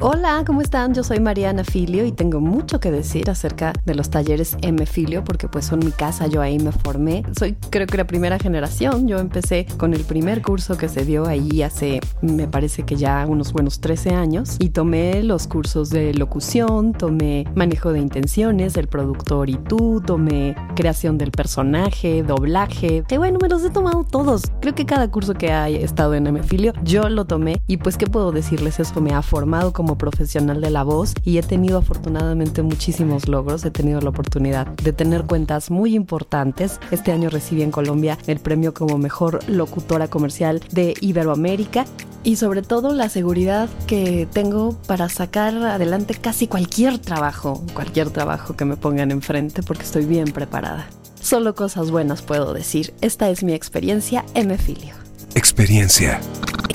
Hola, 0.00 0.44
¿cómo 0.46 0.60
están? 0.60 0.94
Yo 0.94 1.02
soy 1.02 1.18
Mariana 1.18 1.64
Filio 1.64 2.06
y 2.06 2.12
tengo 2.12 2.38
mucho 2.38 2.78
que 2.78 2.92
decir 2.92 3.28
acerca 3.28 3.72
de 3.84 3.96
los 3.96 4.10
talleres 4.10 4.56
M 4.62 4.86
Filio 4.86 5.24
porque 5.24 5.48
pues 5.48 5.64
son 5.64 5.80
mi 5.80 5.90
casa, 5.90 6.28
yo 6.28 6.40
ahí 6.40 6.60
me 6.60 6.70
formé. 6.70 7.24
Soy 7.36 7.56
creo 7.68 7.88
que 7.88 7.96
la 7.96 8.06
primera 8.06 8.38
generación, 8.38 9.08
yo 9.08 9.18
empecé 9.18 9.66
con 9.76 9.94
el 9.94 10.04
primer 10.04 10.40
curso 10.40 10.76
que 10.76 10.88
se 10.88 11.04
dio 11.04 11.26
ahí 11.26 11.62
hace 11.62 11.98
me 12.22 12.46
parece 12.46 12.84
que 12.84 12.94
ya 12.94 13.26
unos 13.26 13.52
buenos 13.52 13.80
13 13.80 14.10
años 14.10 14.54
y 14.60 14.68
tomé 14.68 15.24
los 15.24 15.48
cursos 15.48 15.90
de 15.90 16.14
locución, 16.14 16.92
tomé 16.92 17.44
manejo 17.56 17.92
de 17.92 17.98
intenciones, 17.98 18.76
el 18.76 18.86
productor 18.86 19.50
y 19.50 19.56
tú, 19.56 20.00
tomé 20.06 20.54
creación 20.76 21.18
del 21.18 21.32
personaje, 21.32 22.22
doblaje, 22.22 23.02
que 23.08 23.18
bueno, 23.18 23.40
me 23.42 23.48
los 23.48 23.64
he 23.64 23.70
tomado 23.70 24.04
todos. 24.04 24.42
Creo 24.60 24.76
que 24.76 24.86
cada 24.86 25.10
curso 25.10 25.34
que 25.34 25.50
ha 25.50 25.68
estado 25.68 26.14
en 26.14 26.28
M 26.28 26.40
Filio 26.44 26.72
yo 26.84 27.08
lo 27.08 27.24
tomé 27.24 27.60
y 27.66 27.78
pues 27.78 27.96
qué 27.96 28.06
puedo 28.06 28.30
decirles, 28.30 28.78
eso 28.78 29.00
me 29.00 29.12
ha 29.12 29.22
formado 29.22 29.72
como 29.72 29.87
como 29.88 29.96
profesional 29.96 30.60
de 30.60 30.68
la 30.68 30.82
voz 30.82 31.14
y 31.24 31.38
he 31.38 31.42
tenido 31.42 31.78
afortunadamente 31.78 32.60
muchísimos 32.60 33.26
logros. 33.26 33.64
He 33.64 33.70
tenido 33.70 34.02
la 34.02 34.10
oportunidad 34.10 34.66
de 34.66 34.92
tener 34.92 35.24
cuentas 35.24 35.70
muy 35.70 35.94
importantes. 35.94 36.78
Este 36.90 37.10
año 37.10 37.30
recibí 37.30 37.62
en 37.62 37.70
Colombia 37.70 38.18
el 38.26 38.38
premio 38.38 38.74
como 38.74 38.98
mejor 38.98 39.40
locutora 39.48 40.08
comercial 40.08 40.60
de 40.72 40.92
Iberoamérica 41.00 41.86
y 42.22 42.36
sobre 42.36 42.60
todo 42.60 42.92
la 42.92 43.08
seguridad 43.08 43.70
que 43.86 44.28
tengo 44.30 44.76
para 44.86 45.08
sacar 45.08 45.54
adelante 45.56 46.14
casi 46.14 46.48
cualquier 46.48 46.98
trabajo, 46.98 47.64
cualquier 47.72 48.10
trabajo 48.10 48.56
que 48.56 48.66
me 48.66 48.76
pongan 48.76 49.10
enfrente 49.10 49.62
porque 49.62 49.84
estoy 49.84 50.04
bien 50.04 50.32
preparada. 50.32 50.86
Solo 51.18 51.54
cosas 51.54 51.90
buenas 51.90 52.20
puedo 52.20 52.52
decir. 52.52 52.92
Esta 53.00 53.30
es 53.30 53.42
mi 53.42 53.54
experiencia 53.54 54.26
Emefilio. 54.34 54.94
Experiencia 55.34 56.20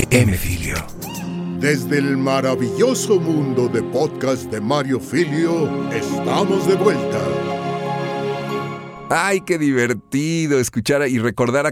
Emefilio. 0.10 1.03
Desde 1.64 1.98
el 2.00 2.18
maravilloso 2.18 3.22
mundo 3.22 3.70
de 3.70 3.82
podcast 3.82 4.52
de 4.52 4.60
Mario 4.60 5.00
Filio, 5.00 5.90
estamos 5.94 6.68
de 6.68 6.76
vuelta. 6.76 7.22
Ay, 9.10 9.40
qué 9.40 9.58
divertido 9.58 10.60
escuchar 10.60 11.08
y 11.08 11.20
recordar 11.20 11.66
a 11.66 11.72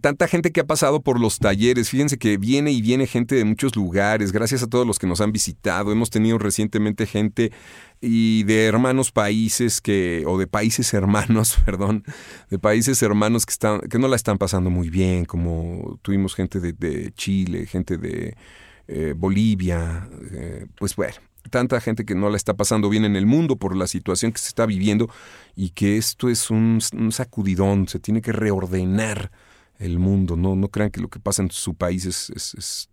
tanta 0.00 0.28
gente 0.28 0.52
que 0.52 0.60
ha 0.60 0.66
pasado 0.66 1.00
por 1.00 1.18
los 1.18 1.40
talleres. 1.40 1.90
Fíjense 1.90 2.18
que 2.18 2.36
viene 2.36 2.70
y 2.70 2.82
viene 2.82 3.08
gente 3.08 3.34
de 3.34 3.44
muchos 3.44 3.74
lugares. 3.74 4.30
Gracias 4.30 4.62
a 4.62 4.68
todos 4.68 4.86
los 4.86 5.00
que 5.00 5.08
nos 5.08 5.20
han 5.20 5.32
visitado. 5.32 5.90
Hemos 5.90 6.10
tenido 6.10 6.38
recientemente 6.38 7.06
gente 7.06 7.50
y 8.00 8.44
de 8.44 8.66
hermanos 8.66 9.10
países 9.10 9.80
que 9.80 10.22
o 10.26 10.38
de 10.38 10.46
países 10.46 10.92
hermanos, 10.94 11.56
perdón, 11.64 12.04
de 12.48 12.58
países 12.58 13.02
hermanos 13.02 13.46
que 13.46 13.52
están 13.52 13.80
que 13.80 13.98
no 13.98 14.06
la 14.06 14.16
están 14.16 14.38
pasando 14.38 14.70
muy 14.70 14.88
bien, 14.90 15.24
como 15.24 15.98
tuvimos 16.02 16.34
gente 16.34 16.60
de, 16.60 17.12
Chile, 17.14 17.66
gente 17.66 17.96
de 17.96 18.36
eh, 18.88 19.14
Bolivia, 19.16 20.08
eh, 20.32 20.66
pues 20.76 20.96
bueno, 20.96 21.14
tanta 21.50 21.80
gente 21.80 22.04
que 22.04 22.14
no 22.14 22.30
la 22.30 22.36
está 22.36 22.54
pasando 22.54 22.88
bien 22.88 23.04
en 23.04 23.16
el 23.16 23.26
mundo 23.26 23.56
por 23.56 23.76
la 23.76 23.86
situación 23.86 24.32
que 24.32 24.38
se 24.38 24.48
está 24.48 24.66
viviendo 24.66 25.08
y 25.54 25.70
que 25.70 25.96
esto 25.96 26.28
es 26.28 26.50
un, 26.50 26.80
sacudidón, 27.10 27.88
se 27.88 27.98
tiene 27.98 28.22
que 28.22 28.32
reordenar 28.32 29.30
el 29.78 29.98
mundo, 29.98 30.36
no, 30.36 30.56
no 30.56 30.68
crean 30.68 30.90
que 30.90 31.00
lo 31.00 31.08
que 31.08 31.20
pasa 31.20 31.42
en 31.42 31.50
su 31.50 31.74
país 31.74 32.06
es, 32.06 32.88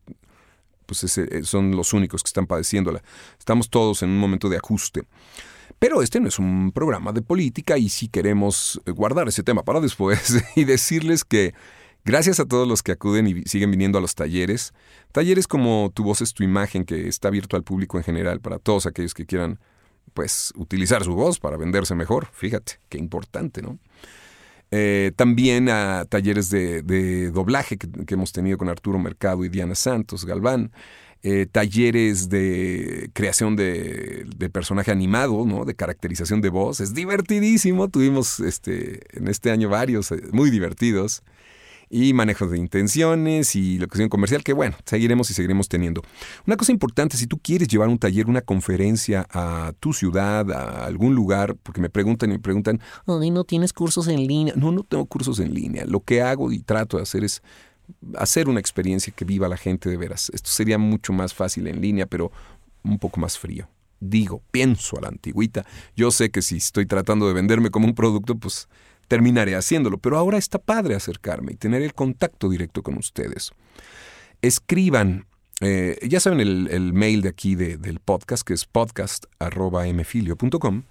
pues 0.85 1.17
eh, 1.17 1.43
son 1.43 1.75
los 1.75 1.93
únicos 1.93 2.23
que 2.23 2.29
están 2.29 2.47
padeciéndola. 2.47 3.03
Estamos 3.37 3.69
todos 3.69 4.01
en 4.01 4.09
un 4.09 4.17
momento 4.17 4.49
de 4.49 4.57
ajuste. 4.57 5.03
Pero 5.77 6.01
este 6.01 6.19
no 6.19 6.27
es 6.27 6.39
un 6.39 6.71
programa 6.71 7.13
de 7.13 7.21
política 7.21 7.77
y 7.77 7.89
si 7.89 8.09
queremos 8.09 8.81
guardar 8.85 9.27
ese 9.27 9.43
tema 9.43 9.63
para 9.63 9.79
después 9.79 10.43
y 10.55 10.65
decirles 10.65 11.23
que 11.23 11.53
Gracias 12.05 12.39
a 12.39 12.45
todos 12.45 12.67
los 12.67 12.81
que 12.81 12.91
acuden 12.91 13.27
y 13.27 13.43
siguen 13.43 13.71
viniendo 13.71 13.97
a 13.97 14.01
los 14.01 14.15
talleres. 14.15 14.73
Talleres 15.11 15.47
como 15.47 15.91
Tu 15.93 16.03
voz 16.03 16.21
es 16.21 16.33
tu 16.33 16.43
imagen, 16.43 16.85
que 16.85 17.07
está 17.07 17.27
abierto 17.27 17.55
al 17.55 17.63
público 17.63 17.97
en 17.97 18.03
general, 18.03 18.39
para 18.39 18.57
todos 18.57 18.85
aquellos 18.85 19.13
que 19.13 19.25
quieran 19.25 19.59
pues 20.13 20.53
utilizar 20.55 21.03
su 21.03 21.13
voz 21.13 21.39
para 21.39 21.57
venderse 21.57 21.95
mejor. 21.95 22.27
Fíjate, 22.33 22.79
qué 22.89 22.97
importante, 22.97 23.61
¿no? 23.61 23.79
Eh, 24.71 25.11
también 25.15 25.69
a 25.69 26.05
talleres 26.05 26.49
de, 26.49 27.31
doblaje 27.31 27.77
que, 27.77 28.13
hemos 28.13 28.31
tenido 28.31 28.57
con 28.57 28.69
Arturo 28.69 28.99
Mercado 28.99 29.43
y 29.43 29.49
Diana 29.49 29.75
Santos 29.75 30.25
Galván. 30.25 30.71
Eh, 31.21 31.47
talleres 31.51 32.29
de 32.29 33.09
creación 33.13 33.57
de, 33.57 34.25
de, 34.37 34.49
personaje 34.49 34.89
animado, 34.89 35.43
¿no? 35.45 35.65
de 35.65 35.75
caracterización 35.75 36.39
de 36.39 36.49
voz. 36.49 36.79
Es 36.79 36.93
divertidísimo. 36.93 37.89
Tuvimos 37.89 38.39
este, 38.39 39.01
en 39.17 39.27
este 39.27 39.51
año 39.51 39.67
varios 39.67 40.11
eh, 40.11 40.21
muy 40.31 40.49
divertidos 40.49 41.23
y 41.89 42.13
manejo 42.13 42.47
de 42.47 42.57
intenciones 42.57 43.55
y 43.55 43.79
locución 43.79 44.09
comercial, 44.09 44.43
que 44.43 44.53
bueno, 44.53 44.75
seguiremos 44.85 45.29
y 45.31 45.33
seguiremos 45.33 45.67
teniendo. 45.67 46.03
Una 46.45 46.55
cosa 46.55 46.71
importante, 46.71 47.17
si 47.17 47.27
tú 47.27 47.39
quieres 47.39 47.67
llevar 47.67 47.89
un 47.89 47.97
taller, 47.97 48.27
una 48.27 48.41
conferencia 48.41 49.27
a 49.31 49.73
tu 49.79 49.93
ciudad, 49.93 50.51
a 50.51 50.85
algún 50.85 51.15
lugar, 51.15 51.55
porque 51.63 51.81
me 51.81 51.89
preguntan 51.89 52.29
y 52.29 52.33
me 52.33 52.39
preguntan, 52.39 52.79
ay, 53.07 53.31
no 53.31 53.43
tienes 53.43 53.73
cursos 53.73 54.07
en 54.07 54.27
línea. 54.27 54.53
No, 54.55 54.71
no 54.71 54.83
tengo 54.83 55.05
cursos 55.05 55.39
en 55.39 55.53
línea. 55.53 55.85
Lo 55.85 56.01
que 56.01 56.21
hago 56.21 56.51
y 56.51 56.59
trato 56.59 56.97
de 56.97 57.03
hacer 57.03 57.23
es 57.23 57.41
hacer 58.15 58.49
una 58.49 58.59
experiencia 58.59 59.11
que 59.15 59.25
viva 59.25 59.47
la 59.47 59.57
gente 59.57 59.89
de 59.89 59.97
veras. 59.97 60.29
Esto 60.33 60.49
sería 60.49 60.77
mucho 60.77 61.11
más 61.13 61.33
fácil 61.33 61.67
en 61.67 61.81
línea, 61.81 62.05
pero 62.05 62.31
un 62.83 62.99
poco 62.99 63.19
más 63.19 63.37
frío. 63.37 63.67
Digo, 63.99 64.41
pienso 64.51 64.97
a 64.97 65.01
la 65.01 65.07
antigüita. 65.09 65.65
Yo 65.95 66.11
sé 66.11 66.29
que 66.29 66.41
si 66.41 66.57
estoy 66.57 66.85
tratando 66.85 67.27
de 67.27 67.33
venderme 67.33 67.69
como 67.69 67.85
un 67.85 67.95
producto, 67.95 68.35
pues 68.35 68.69
terminaré 69.09 69.55
haciéndolo, 69.55 69.97
pero 69.97 70.17
ahora 70.17 70.37
está 70.37 70.59
padre 70.59 70.95
acercarme 70.95 71.51
y 71.51 71.55
tener 71.55 71.81
el 71.81 71.93
contacto 71.93 72.47
directo 72.47 72.81
con 72.83 72.97
ustedes. 72.97 73.51
Escriban, 74.41 75.25
eh, 75.59 75.99
ya 76.07 76.21
saben 76.21 76.39
el, 76.39 76.93
mail 76.93 77.23
de 77.23 77.29
aquí 77.29 77.55
del 77.55 77.99
podcast, 77.99 78.47
que 78.47 78.53
es 78.53 78.65
podcast.mfilio.com 78.65 80.83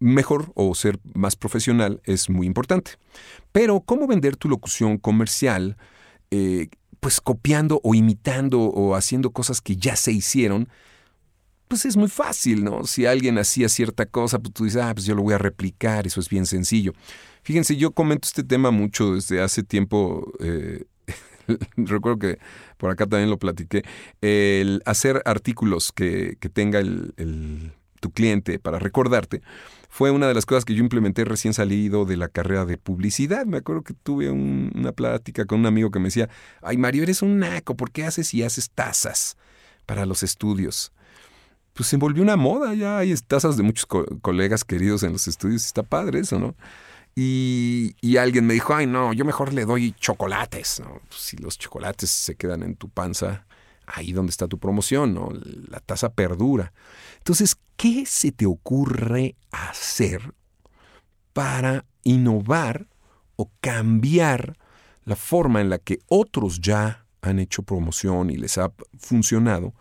mejor 0.00 0.50
o 0.56 0.74
ser 0.74 0.98
más 1.14 1.36
profesional 1.36 2.02
es 2.02 2.28
muy 2.28 2.48
importante. 2.48 2.92
Pero, 3.52 3.80
¿cómo 3.82 4.08
vender 4.08 4.34
tu 4.34 4.48
locución 4.48 4.98
comercial? 4.98 5.76
Eh, 6.32 6.70
pues 6.98 7.20
copiando 7.20 7.80
o 7.84 7.94
imitando 7.94 8.62
o 8.62 8.96
haciendo 8.96 9.30
cosas 9.30 9.60
que 9.60 9.76
ya 9.76 9.94
se 9.94 10.10
hicieron, 10.10 10.68
pues 11.72 11.86
es 11.86 11.96
muy 11.96 12.10
fácil, 12.10 12.64
¿no? 12.64 12.84
Si 12.84 13.06
alguien 13.06 13.38
hacía 13.38 13.66
cierta 13.70 14.04
cosa, 14.04 14.38
pues 14.38 14.52
tú 14.52 14.64
dices, 14.64 14.82
ah, 14.82 14.92
pues 14.92 15.06
yo 15.06 15.14
lo 15.14 15.22
voy 15.22 15.32
a 15.32 15.38
replicar, 15.38 16.06
eso 16.06 16.20
es 16.20 16.28
bien 16.28 16.44
sencillo. 16.44 16.92
Fíjense, 17.44 17.78
yo 17.78 17.92
comento 17.92 18.28
este 18.28 18.44
tema 18.44 18.70
mucho 18.70 19.14
desde 19.14 19.40
hace 19.40 19.62
tiempo. 19.62 20.30
Eh, 20.40 20.84
recuerdo 21.78 22.18
que 22.18 22.38
por 22.76 22.90
acá 22.90 23.06
también 23.06 23.30
lo 23.30 23.38
platiqué. 23.38 23.84
El 24.20 24.82
hacer 24.84 25.22
artículos 25.24 25.92
que, 25.92 26.36
tenga 26.52 26.78
el, 26.78 27.72
tu 28.00 28.10
cliente 28.10 28.58
para 28.58 28.78
recordarte 28.78 29.40
fue 29.88 30.10
una 30.10 30.28
de 30.28 30.34
las 30.34 30.44
cosas 30.44 30.66
que 30.66 30.74
yo 30.74 30.84
implementé 30.84 31.24
recién 31.24 31.54
salido 31.54 32.04
de 32.04 32.18
la 32.18 32.28
carrera 32.28 32.66
de 32.66 32.76
publicidad. 32.76 33.46
Me 33.46 33.56
acuerdo 33.56 33.80
que 33.82 33.94
tuve 33.94 34.30
una 34.30 34.92
plática 34.92 35.46
con 35.46 35.60
un 35.60 35.64
amigo 35.64 35.90
que 35.90 36.00
me 36.00 36.08
decía, 36.08 36.28
ay 36.60 36.76
Mario, 36.76 37.04
eres 37.04 37.22
un 37.22 37.38
naco, 37.38 37.78
¿por 37.78 37.92
qué 37.92 38.04
haces 38.04 38.34
y 38.34 38.42
haces 38.42 38.68
tazas 38.68 39.38
para 39.86 40.04
los 40.04 40.22
estudios? 40.22 40.92
Pues 41.74 41.88
se 41.88 41.96
volvió 41.96 42.22
una 42.22 42.36
moda, 42.36 42.74
ya 42.74 42.98
hay 42.98 43.14
tazas 43.26 43.56
de 43.56 43.62
muchos 43.62 43.86
colegas 43.86 44.64
queridos 44.64 45.02
en 45.02 45.12
los 45.12 45.26
estudios, 45.26 45.64
está 45.64 45.82
padre 45.82 46.20
eso, 46.20 46.38
¿no? 46.38 46.54
Y, 47.14 48.16
alguien 48.16 48.46
me 48.46 48.54
dijo, 48.54 48.74
ay 48.74 48.86
no, 48.86 49.12
yo 49.12 49.24
mejor 49.24 49.52
le 49.52 49.64
doy 49.64 49.92
chocolates. 49.98 50.80
¿no? 50.80 51.00
Pues, 51.08 51.20
si 51.20 51.36
los 51.36 51.58
chocolates 51.58 52.10
se 52.10 52.36
quedan 52.36 52.62
en 52.62 52.76
tu 52.76 52.88
panza, 52.88 53.46
ahí 53.86 54.12
donde 54.12 54.30
está 54.30 54.48
tu 54.48 54.58
promoción, 54.58 55.14
¿no? 55.14 55.30
La 55.68 55.80
tasa 55.80 56.12
perdura. 56.12 56.72
Entonces, 57.18 57.56
¿qué 57.76 58.06
se 58.06 58.32
te 58.32 58.46
ocurre 58.46 59.36
hacer 59.50 60.34
para 61.32 61.84
innovar 62.02 62.86
o 63.36 63.50
cambiar 63.60 64.56
la 65.04 65.16
forma 65.16 65.60
en 65.60 65.68
la 65.68 65.78
que 65.78 65.98
otros 66.08 66.60
ya 66.60 67.06
han 67.20 67.38
hecho 67.38 67.62
promoción 67.62 68.30
y 68.30 68.36
les 68.36 68.56
ha 68.56 68.72
funcionado? 68.98 69.74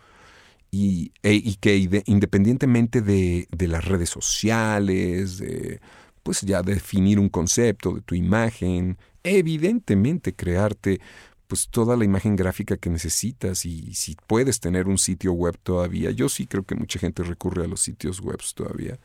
Y, 0.71 1.12
e, 1.21 1.55
que 1.60 1.75
independientemente 2.05 3.01
de, 3.01 3.47
las 3.67 3.86
redes 3.86 4.10
sociales, 4.10 5.38
de 5.38 5.81
pues 6.23 6.41
ya 6.41 6.62
definir 6.62 7.19
un 7.19 7.29
concepto 7.29 7.93
de 7.93 8.01
tu 8.01 8.15
imagen, 8.15 8.97
evidentemente 9.23 10.34
crearte 10.34 11.01
pues 11.47 11.67
toda 11.67 11.97
la 11.97 12.05
imagen 12.05 12.38
gráfica 12.38 12.77
que 12.77 12.89
necesitas 12.89 13.65
y 13.65 13.93
si 13.93 14.15
puedes 14.27 14.62
tener 14.62 14.88
un 14.88 14.97
sitio 14.97 15.34
web 15.34 15.57
todavía, 15.62 16.12
yo 16.12 16.29
sí 16.29 16.47
creo 16.47 16.63
que 16.63 16.75
mucha 16.75 16.97
gente 16.97 17.23
recurre 17.23 17.65
a 17.65 17.67
los 17.67 17.81
sitios 17.81 18.21
web 18.21 18.39
todavía. 18.55 18.97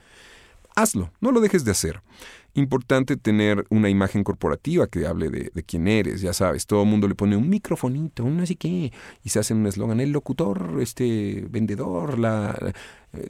Hazlo, 0.77 1.11
no 1.21 1.33
lo 1.33 1.41
dejes 1.41 1.65
de 1.65 1.73
hacer. 1.73 2.03
Importante 2.57 3.19
tener 3.19 3.67
una 3.69 3.91
imagen 3.91 4.25
corporativa 4.25 4.87
que 4.87 5.07
hable 5.07 5.29
de, 5.29 5.63
quién 5.65 5.87
eres, 5.87 6.23
ya 6.23 6.33
sabes, 6.33 6.67
todo 6.67 6.85
el 6.85 6.89
mundo 6.89 7.07
le 7.07 7.15
pone 7.15 7.37
un 7.37 7.51
microfonito, 7.51 8.25
un 8.25 8.41
así 8.41 8.57
que, 8.57 8.93
y 9.23 9.29
se 9.29 9.39
hace 9.39 9.53
un 9.53 9.67
eslogan, 9.67 10.01
el 10.01 10.11
locutor, 10.11 10.79
este, 10.81 11.45
vendedor, 11.51 12.19
la, 12.19 12.59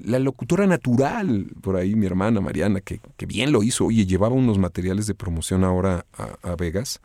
la 0.04 0.20
locutora 0.20 0.68
natural, 0.68 1.46
por 1.60 1.74
ahí 1.74 1.96
mi 1.96 2.06
hermana 2.06 2.40
Mariana, 2.40 2.80
que, 2.80 3.00
bien 3.26 3.50
lo 3.50 3.64
hizo, 3.64 3.86
oye, 3.86 4.06
llevaba 4.06 4.36
unos 4.36 4.58
materiales 4.58 5.08
de 5.08 5.16
promoción 5.16 5.64
ahora 5.64 6.06
a, 6.42 6.54
Vegas, 6.54 7.00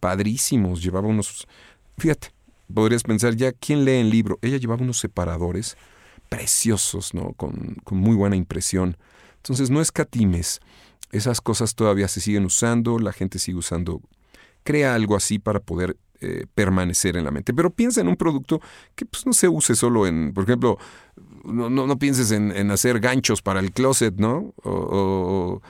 padrísimos, 0.00 0.82
llevaba 0.82 1.08
unos, 1.08 1.46
fíjate, 1.98 2.28
podrías 2.72 3.02
pensar 3.02 3.36
ya, 3.36 3.52
¿quién 3.52 3.84
lee 3.84 4.00
el 4.00 4.08
libro? 4.08 4.38
Ella 4.40 4.56
llevaba 4.56 4.82
unos 4.82 4.98
separadores 4.98 5.76
preciosos, 6.30 7.12
¿no? 7.12 7.34
Con, 7.34 7.76
con 7.84 7.98
muy 7.98 8.16
buena 8.16 8.34
impresión. 8.34 8.96
Entonces 9.36 9.68
no 9.68 9.82
escatimes 9.82 10.60
esas 11.10 11.40
cosas 11.40 11.74
todavía 11.74 12.08
se 12.08 12.20
siguen 12.20 12.44
usando, 12.44 12.98
la 12.98 13.12
gente 13.12 13.38
sigue 13.38 13.58
usando 13.58 14.00
crea 14.66 14.94
algo 14.94 15.16
así 15.16 15.38
para 15.38 15.60
poder 15.60 15.96
eh, 16.20 16.46
permanecer 16.54 17.16
en 17.16 17.24
la 17.24 17.30
mente. 17.30 17.54
Pero 17.54 17.70
piensa 17.70 18.00
en 18.00 18.08
un 18.08 18.16
producto 18.16 18.60
que 18.94 19.06
pues, 19.06 19.24
no 19.24 19.32
se 19.32 19.48
use 19.48 19.74
solo 19.74 20.06
en, 20.06 20.34
por 20.34 20.44
ejemplo, 20.44 20.78
no, 21.44 21.70
no, 21.70 21.98
pienses 21.98 22.32
en, 22.32 22.70
hacer 22.70 23.00
ganchos 23.00 23.40
para 23.40 23.60
el 23.60 23.72
closet, 23.72 24.16
¿no? 24.16 24.52
O, 24.64 25.62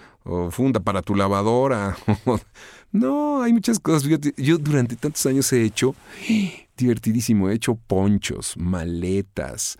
funda 0.50 0.80
para 0.80 1.02
tu 1.02 1.14
lavadora. 1.14 1.96
no, 2.92 3.42
hay 3.42 3.52
muchas 3.52 3.78
cosas. 3.78 4.08
yo 4.36 4.58
durante 4.58 4.96
tantos 4.96 5.24
años 5.26 5.52
he 5.52 5.62
hecho, 5.62 5.94
divertidísimo, 6.76 7.48
he 7.48 7.54
hecho 7.54 7.76
ponchos, 7.76 8.56
maletas, 8.56 9.76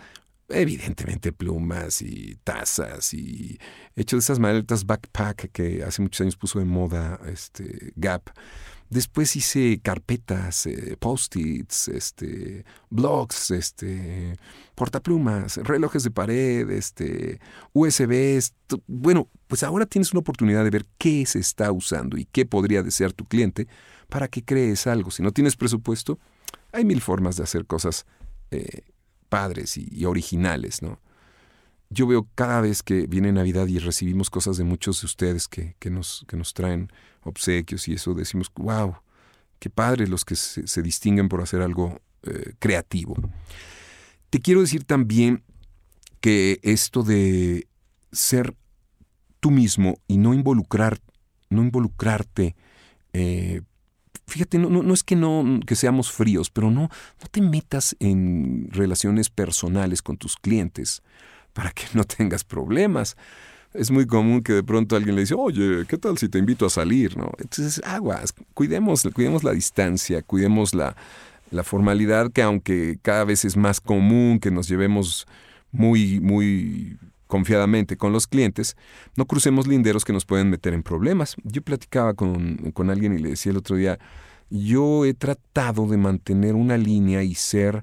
evidentemente 0.48 1.32
plumas 1.32 2.02
y 2.02 2.36
tazas 2.44 3.12
y 3.14 3.58
he 3.94 4.02
hecho 4.02 4.16
esas 4.16 4.38
maletas 4.38 4.86
backpack 4.86 5.50
que 5.50 5.82
hace 5.82 6.02
muchos 6.02 6.20
años 6.20 6.36
puso 6.36 6.58
de 6.58 6.64
moda 6.64 7.20
este 7.26 7.92
Gap 7.96 8.30
Después 8.88 9.34
hice 9.34 9.80
carpetas, 9.82 10.64
eh, 10.66 10.96
post-its, 11.00 11.88
este, 11.88 12.64
blogs, 12.88 13.50
este, 13.50 14.36
portaplumas, 14.76 15.56
relojes 15.56 16.04
de 16.04 16.12
pared, 16.12 16.70
este, 16.70 17.40
USBs. 17.72 18.54
Bueno, 18.86 19.28
pues 19.48 19.64
ahora 19.64 19.86
tienes 19.86 20.12
una 20.12 20.20
oportunidad 20.20 20.62
de 20.62 20.70
ver 20.70 20.86
qué 20.98 21.26
se 21.26 21.40
está 21.40 21.72
usando 21.72 22.16
y 22.16 22.26
qué 22.26 22.46
podría 22.46 22.84
desear 22.84 23.12
tu 23.12 23.24
cliente 23.24 23.66
para 24.08 24.28
que 24.28 24.44
crees 24.44 24.86
algo. 24.86 25.10
Si 25.10 25.20
no 25.20 25.32
tienes 25.32 25.56
presupuesto, 25.56 26.20
hay 26.70 26.84
mil 26.84 27.00
formas 27.00 27.36
de 27.36 27.42
hacer 27.42 27.66
cosas 27.66 28.06
eh, 28.52 28.82
padres 29.28 29.76
y, 29.76 30.04
originales, 30.04 30.82
¿no? 30.82 31.00
yo 31.90 32.06
veo 32.06 32.28
cada 32.34 32.60
vez 32.60 32.82
que 32.82 33.06
viene 33.06 33.32
Navidad 33.32 33.66
y 33.68 33.78
recibimos 33.78 34.28
cosas 34.28 34.56
de 34.56 34.64
muchos 34.64 35.00
de 35.00 35.06
ustedes 35.06 35.46
que, 35.48 35.74
nos, 35.90 36.24
que 36.26 36.36
nos 36.36 36.52
traen 36.52 36.90
obsequios 37.22 37.86
y 37.88 37.94
eso, 37.94 38.14
decimos, 38.14 38.50
wow, 38.56 38.96
qué 39.58 39.70
padre 39.70 40.06
los 40.06 40.24
que 40.24 40.36
se, 40.36 40.82
distinguen 40.82 41.28
por 41.28 41.42
hacer 41.42 41.62
algo 41.62 42.00
eh, 42.22 42.54
creativo. 42.58 43.16
Te 44.30 44.40
quiero 44.40 44.60
decir 44.60 44.84
también 44.84 45.42
que 46.20 46.58
esto 46.62 47.02
de 47.02 47.68
ser 48.12 48.56
tú 49.40 49.50
mismo 49.50 49.98
y 50.08 50.18
no 50.18 50.34
involucrar, 50.34 50.98
no 51.50 51.62
involucrarte, 51.62 52.56
eh, 53.12 53.62
fíjate, 54.26 54.58
no, 54.58 54.94
es 54.94 55.02
que 55.02 55.16
no 55.16 55.60
que 55.66 55.74
seamos 55.74 56.10
fríos, 56.10 56.50
pero 56.50 56.70
no, 56.70 56.82
no 56.82 57.28
te 57.30 57.40
metas 57.40 57.96
en 58.00 58.68
relaciones 58.70 59.30
personales 59.30 60.02
con 60.02 60.16
tus 60.16 60.36
clientes 60.36 61.02
para 61.52 61.70
que 61.70 61.84
no 61.94 62.04
tengas 62.04 62.44
problemas. 62.44 63.16
Es 63.74 63.90
muy 63.90 64.06
común 64.06 64.42
que 64.42 64.54
de 64.54 64.62
pronto 64.62 64.96
alguien 64.96 65.16
le 65.16 65.22
dice, 65.22 65.34
oye, 65.34 65.84
¿qué 65.86 65.98
tal 65.98 66.16
si 66.16 66.28
te 66.28 66.38
invito 66.38 66.64
a 66.64 66.70
salir? 66.70 67.16
¿no? 67.16 67.30
Entonces, 67.38 67.82
aguas, 67.84 68.32
cuidemos, 68.54 69.06
cuidemos 69.14 69.44
la 69.44 69.52
distancia, 69.52 70.22
cuidemos 70.22 70.74
la, 70.74 70.96
la 71.50 71.62
formalidad, 71.62 72.32
que 72.32 72.42
aunque 72.42 72.98
cada 73.02 73.24
vez 73.24 73.44
es 73.44 73.56
más 73.56 73.80
común 73.80 74.38
que 74.40 74.50
nos 74.50 74.68
llevemos 74.68 75.26
muy, 75.72 76.20
muy 76.20 76.98
confiadamente 77.26 77.96
con 77.96 78.12
los 78.12 78.26
clientes, 78.26 78.76
no 79.16 79.26
crucemos 79.26 79.66
linderos 79.66 80.04
que 80.04 80.12
nos 80.12 80.24
pueden 80.24 80.50
meter 80.50 80.74
en 80.74 80.82
problemas. 80.82 81.36
Yo 81.44 81.62
platicaba 81.62 82.14
con, 82.14 82.72
con 82.72 82.90
alguien 82.90 83.14
y 83.14 83.18
le 83.18 83.30
decía 83.30 83.52
el 83.52 83.58
otro 83.58 83.76
día, 83.76 83.98
yo 84.50 85.04
he 85.04 85.14
tratado 85.14 85.86
de 85.88 85.96
mantener 85.96 86.54
una 86.54 86.76
línea 86.76 87.22
y 87.22 87.34
ser 87.34 87.82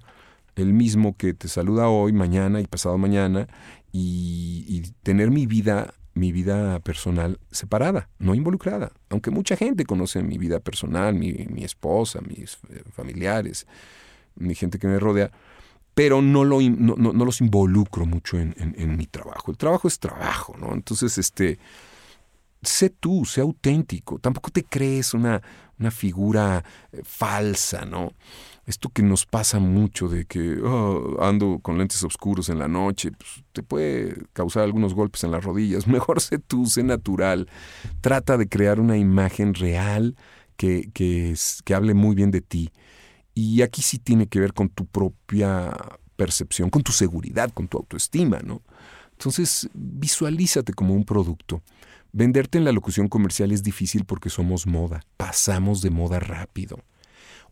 el 0.55 0.73
mismo 0.73 1.17
que 1.17 1.33
te 1.33 1.47
saluda 1.47 1.89
hoy, 1.89 2.13
mañana 2.13 2.61
y 2.61 2.65
pasado 2.67 2.97
mañana, 2.97 3.47
y, 3.91 4.81
tener 5.03 5.29
mi 5.29 5.45
vida, 5.45 5.93
mi 6.13 6.31
vida 6.31 6.79
personal 6.79 7.39
separada, 7.51 8.09
no 8.19 8.33
involucrada. 8.33 8.91
Aunque 9.09 9.31
mucha 9.31 9.55
gente 9.55 9.85
conoce 9.85 10.23
mi 10.23 10.37
vida 10.37 10.59
personal, 10.59 11.13
mi, 11.15 11.63
esposa, 11.63 12.21
mis 12.21 12.57
eh, 12.69 12.83
familiares, 12.91 13.67
mi 14.35 14.55
gente 14.55 14.79
que 14.79 14.87
me 14.87 14.99
rodea, 14.99 15.31
pero 15.93 16.21
no, 16.21 16.43
lo, 16.43 16.59
no, 16.61 17.25
los 17.25 17.41
involucro 17.41 18.05
mucho 18.05 18.39
en, 18.39 18.55
en, 18.57 18.97
mi 18.97 19.05
trabajo. 19.05 19.51
El 19.51 19.57
trabajo 19.57 19.87
es 19.87 19.99
trabajo, 19.99 20.55
¿no? 20.57 20.73
Entonces, 20.73 21.17
este, 21.17 21.59
sé 22.61 22.89
tú, 22.89 23.25
sé 23.25 23.41
auténtico, 23.41 24.17
tampoco 24.19 24.49
te 24.49 24.63
crees 24.63 25.13
una, 25.13 25.41
una 25.79 25.91
figura 25.91 26.63
eh, 26.91 27.01
falsa, 27.03 27.85
¿no? 27.85 28.11
esto 28.65 28.89
que 28.89 29.03
nos 29.03 29.25
pasa 29.25 29.59
mucho 29.59 30.07
de 30.07 30.25
que 30.25 30.57
oh, 30.61 31.17
ando 31.21 31.59
con 31.61 31.77
lentes 31.77 32.03
oscuros 32.03 32.49
en 32.49 32.59
la 32.59 32.67
noche, 32.67 33.11
pues, 33.11 33.43
te 33.51 33.61
puede 33.61 34.15
causar 34.33 34.63
algunos 34.63 34.93
golpes 34.93 35.23
en 35.23 35.31
las 35.31 35.43
rodillas. 35.43 35.87
Mejor 35.87 36.21
sé 36.21 36.39
tú, 36.39 36.65
sé 36.65 36.83
natural. 36.83 37.49
Trata 38.01 38.37
de 38.37 38.47
crear 38.47 38.79
una 38.79 38.97
imagen 38.97 39.53
real 39.53 40.15
que, 40.55 40.89
que 40.93 41.75
hable 41.75 41.93
muy 41.93 42.15
bien 42.15 42.31
de 42.31 42.41
ti. 42.41 42.71
Y 43.33 43.61
aquí 43.61 43.81
sí 43.81 43.97
tiene 43.97 44.27
que 44.27 44.39
ver 44.39 44.53
con 44.53 44.69
tu 44.69 44.85
propia 44.85 45.75
percepción, 46.15 46.69
con 46.69 46.83
tu 46.83 46.91
seguridad, 46.91 47.51
con 47.51 47.67
tu 47.67 47.77
autoestima, 47.77 48.39
¿no? 48.39 48.61
Entonces, 49.11 49.69
visualízate 49.73 50.73
como 50.73 50.93
un 50.93 51.05
producto. 51.05 51.61
Venderte 52.11 52.57
en 52.57 52.65
la 52.65 52.71
locución 52.71 53.07
comercial 53.07 53.51
es 53.51 53.63
difícil 53.63 54.05
porque 54.05 54.29
somos 54.29 54.67
moda, 54.67 55.01
pasamos 55.17 55.81
de 55.81 55.89
moda 55.89 56.19
rápido 56.19 56.83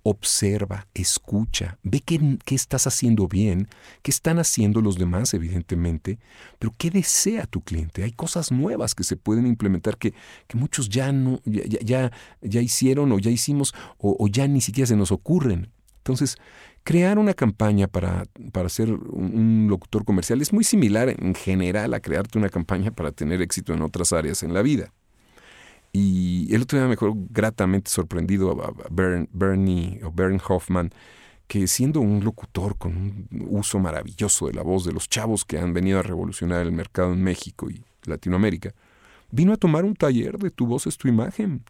observa, 0.03 0.87
escucha, 0.93 1.77
ve 1.83 2.01
qué, 2.01 2.55
estás 2.55 2.87
haciendo 2.87 3.27
bien, 3.27 3.67
qué 4.01 4.11
están 4.11 4.39
haciendo 4.39 4.81
los 4.81 4.97
demás, 4.97 5.33
evidentemente, 5.33 6.19
pero 6.59 6.73
qué 6.77 6.89
desea 6.89 7.45
tu 7.45 7.61
cliente. 7.61 8.03
Hay 8.03 8.11
cosas 8.11 8.51
nuevas 8.51 8.95
que 8.95 9.03
se 9.03 9.15
pueden 9.15 9.45
implementar 9.45 9.97
que, 9.97 10.13
muchos 10.53 10.89
ya, 10.89 11.11
no, 11.11 11.39
ya, 11.45 12.11
ya, 12.41 12.61
hicieron 12.61 13.11
o 13.11 13.19
ya 13.19 13.31
hicimos 13.31 13.73
o, 13.97 14.27
ya 14.27 14.47
ni 14.47 14.61
siquiera 14.61 14.87
se 14.87 14.95
nos 14.95 15.11
ocurren. 15.11 15.69
Entonces, 15.97 16.37
crear 16.83 17.19
una 17.19 17.33
campaña 17.35 17.87
para, 17.87 18.25
para 18.51 18.69
ser 18.69 18.91
un 18.91 19.67
locutor 19.69 20.03
comercial 20.03 20.41
es 20.41 20.51
muy 20.51 20.63
similar 20.63 21.09
en 21.09 21.35
general 21.35 21.93
a 21.93 21.99
crearte 21.99 22.39
una 22.39 22.49
campaña 22.49 22.89
para 22.91 23.11
tener 23.11 23.41
éxito 23.41 23.73
en 23.73 23.83
otras 23.83 24.13
áreas 24.13 24.41
en 24.41 24.53
la 24.53 24.63
vida. 24.63 24.91
Y 25.93 26.53
el 26.53 26.61
otro 26.61 26.79
día 26.79 26.87
me 26.87 26.95
quedó 26.95 27.13
gratamente 27.15 27.91
sorprendido 27.91 28.51
a 28.63 28.73
Bernie 28.89 29.99
o 30.03 30.11
Bernie 30.11 30.41
Hoffman, 30.47 30.91
que 31.47 31.67
siendo 31.67 31.99
un 31.99 32.23
locutor 32.23 32.77
con 32.77 32.95
un 32.95 33.27
uso 33.49 33.77
maravilloso 33.79 34.47
de 34.47 34.53
la 34.53 34.63
voz 34.63 34.85
de 34.85 34.93
los 34.93 35.09
chavos 35.09 35.43
que 35.43 35.59
han 35.59 35.73
venido 35.73 35.99
a 35.99 36.03
revolucionar 36.03 36.61
el 36.61 36.71
mercado 36.71 37.11
en 37.11 37.21
México 37.21 37.69
y 37.69 37.83
Latinoamérica, 38.05 38.73
vino 39.31 39.51
a 39.51 39.57
tomar 39.57 39.83
un 39.83 39.95
taller 39.95 40.37
de 40.37 40.49
tu 40.49 40.65
voz 40.65 40.87
es 40.87 40.97
tu 40.97 41.09
imagen. 41.09 41.63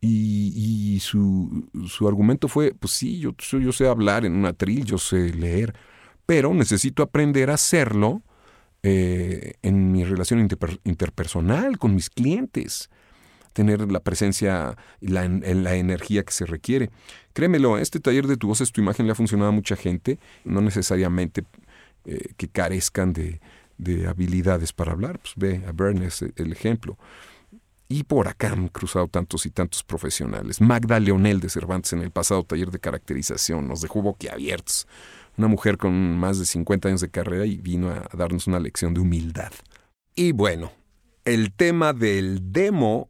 Y, 0.00 1.00
su, 1.00 1.68
su, 1.88 2.06
argumento 2.06 2.46
fue, 2.46 2.72
pues 2.72 2.92
sí, 2.92 3.18
yo, 3.18 3.34
yo 3.36 3.72
sé 3.72 3.88
hablar 3.88 4.24
en 4.24 4.34
un 4.34 4.44
atril, 4.44 4.84
yo 4.84 4.98
sé 4.98 5.32
leer, 5.32 5.74
pero 6.26 6.54
necesito 6.54 7.02
aprender 7.02 7.50
a 7.50 7.54
hacerlo 7.54 8.22
eh, 8.84 9.54
en 9.62 9.90
mi 9.90 10.04
relación 10.04 10.46
interpersonal 10.84 11.78
con 11.78 11.94
mis 11.96 12.08
clientes 12.08 12.88
tener 13.56 13.90
la 13.90 14.00
presencia 14.00 14.76
y 15.00 15.08
la, 15.08 15.24
energía 15.24 16.24
que 16.24 16.32
se 16.32 16.44
requiere. 16.44 16.90
Créemelo, 17.32 17.78
este 17.78 18.00
taller 18.00 18.26
de 18.26 18.36
tu 18.36 18.48
voz 18.48 18.60
es 18.60 18.70
tu 18.70 18.82
imagen 18.82 19.06
le 19.06 19.12
ha 19.12 19.14
funcionado 19.14 19.48
a 19.48 19.52
mucha 19.52 19.76
gente, 19.76 20.18
no 20.44 20.60
necesariamente 20.60 21.42
eh, 22.04 22.34
que 22.36 22.48
carezcan 22.48 23.14
de, 23.14 23.40
habilidades 24.06 24.74
para 24.74 24.92
hablar. 24.92 25.18
Pues 25.20 25.32
ve 25.36 25.64
a 25.66 25.72
Bernes 25.72 26.22
el 26.36 26.52
ejemplo. 26.52 26.98
Y 27.88 28.02
por 28.02 28.28
acá 28.28 28.52
han 28.52 28.68
cruzado 28.68 29.08
tantos 29.08 29.46
y 29.46 29.50
tantos 29.50 29.82
profesionales. 29.82 30.60
Magda 30.60 31.00
Leonel 31.00 31.40
de 31.40 31.48
Cervantes 31.48 31.94
en 31.94 32.00
el 32.00 32.10
pasado 32.10 32.42
taller 32.42 32.70
de 32.70 32.78
caracterización 32.78 33.66
nos 33.66 33.80
dejó 33.80 34.02
boquiabiertos. 34.02 34.86
Una 35.38 35.48
mujer 35.48 35.78
con 35.78 36.18
más 36.18 36.38
de 36.38 36.44
50 36.44 36.88
años 36.88 37.00
de 37.00 37.08
carrera 37.08 37.46
y 37.46 37.56
vino 37.56 37.88
a 37.88 38.06
darnos 38.14 38.48
una 38.48 38.60
lección 38.60 38.92
de 38.92 39.00
humildad. 39.00 39.52
Y 40.14 40.32
bueno, 40.32 40.72
el 41.24 41.52
tema 41.52 41.94
del 41.94 42.52
demo 42.52 43.08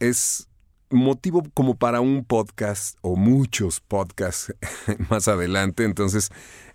es 0.00 0.48
motivo 0.90 1.42
como 1.54 1.76
para 1.76 2.00
un 2.00 2.24
podcast 2.24 2.96
o 3.02 3.16
muchos 3.16 3.80
podcasts 3.80 4.54
más 5.10 5.28
adelante. 5.28 5.84
Entonces, 5.84 6.30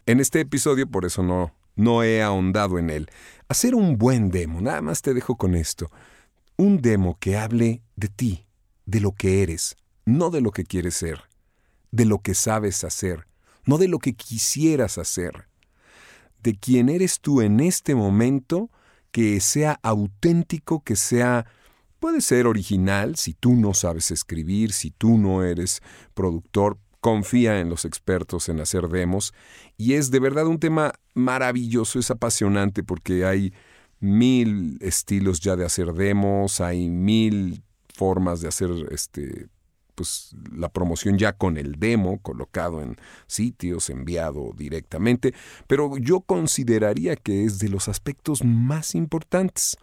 en 0.05 0.19
este 0.19 0.41
episodio, 0.41 0.87
por 0.87 1.05
eso 1.05 1.23
no, 1.23 1.53
no 1.75 2.03
he 2.03 2.21
ahondado 2.21 2.77
en 2.77 2.89
él. 2.89 3.09
Hacer 3.47 3.75
un 3.75 3.97
buen 3.97 4.29
demo, 4.29 4.61
nada 4.61 4.81
más 4.81 5.01
te 5.01 5.13
dejo 5.13 5.35
con 5.35 5.55
esto. 5.55 5.91
Un 6.57 6.81
demo 6.81 7.17
que 7.19 7.37
hable 7.37 7.81
de 7.95 8.07
ti, 8.09 8.45
de 8.85 8.99
lo 8.99 9.13
que 9.13 9.41
eres, 9.41 9.75
no 10.05 10.29
de 10.29 10.41
lo 10.41 10.51
que 10.51 10.63
quieres 10.63 10.95
ser, 10.95 11.21
de 11.91 12.05
lo 12.05 12.19
que 12.19 12.35
sabes 12.35 12.83
hacer, 12.83 13.27
no 13.65 13.77
de 13.77 13.87
lo 13.87 13.99
que 13.99 14.13
quisieras 14.13 14.97
hacer, 14.97 15.47
de 16.41 16.55
quién 16.55 16.89
eres 16.89 17.19
tú 17.19 17.41
en 17.41 17.59
este 17.59 17.95
momento, 17.95 18.69
que 19.11 19.39
sea 19.39 19.79
auténtico, 19.81 20.83
que 20.83 20.95
sea 20.95 21.45
Puede 22.03 22.19
ser 22.19 22.47
original 22.47 23.15
si 23.15 23.33
tú 23.33 23.53
no 23.53 23.73
sabes 23.73 24.11
escribir, 24.11 24.73
si 24.73 24.91
tú 24.91 25.17
no 25.17 25.41
eres 25.41 25.81
productor, 26.13 26.77
confía 26.99 27.61
en 27.61 27.69
los 27.69 27.85
expertos 27.85 28.49
en 28.49 28.59
hacer 28.59 28.89
demos 28.89 29.33
y 29.77 29.93
es 29.93 30.11
de 30.11 30.19
verdad 30.19 30.47
un 30.47 30.59
tema 30.59 30.91
maravilloso, 31.13 31.99
es 31.99 32.11
apasionante 32.11 32.83
porque 32.83 33.23
hay 33.23 33.53
mil 34.01 34.77
estilos 34.81 35.39
ya 35.39 35.55
de 35.55 35.63
hacer 35.63 35.93
demos, 35.93 36.59
hay 36.59 36.89
mil 36.89 37.63
formas 37.93 38.41
de 38.41 38.49
hacer 38.49 38.69
este 38.91 39.47
pues 39.95 40.35
la 40.51 40.67
promoción 40.67 41.17
ya 41.17 41.31
con 41.31 41.55
el 41.55 41.79
demo 41.79 42.19
colocado 42.21 42.81
en 42.81 42.97
sitios, 43.27 43.89
enviado 43.89 44.51
directamente, 44.57 45.33
pero 45.67 45.97
yo 45.97 46.19
consideraría 46.19 47.15
que 47.15 47.45
es 47.45 47.59
de 47.59 47.69
los 47.69 47.87
aspectos 47.87 48.43
más 48.43 48.93
importantes. 48.93 49.77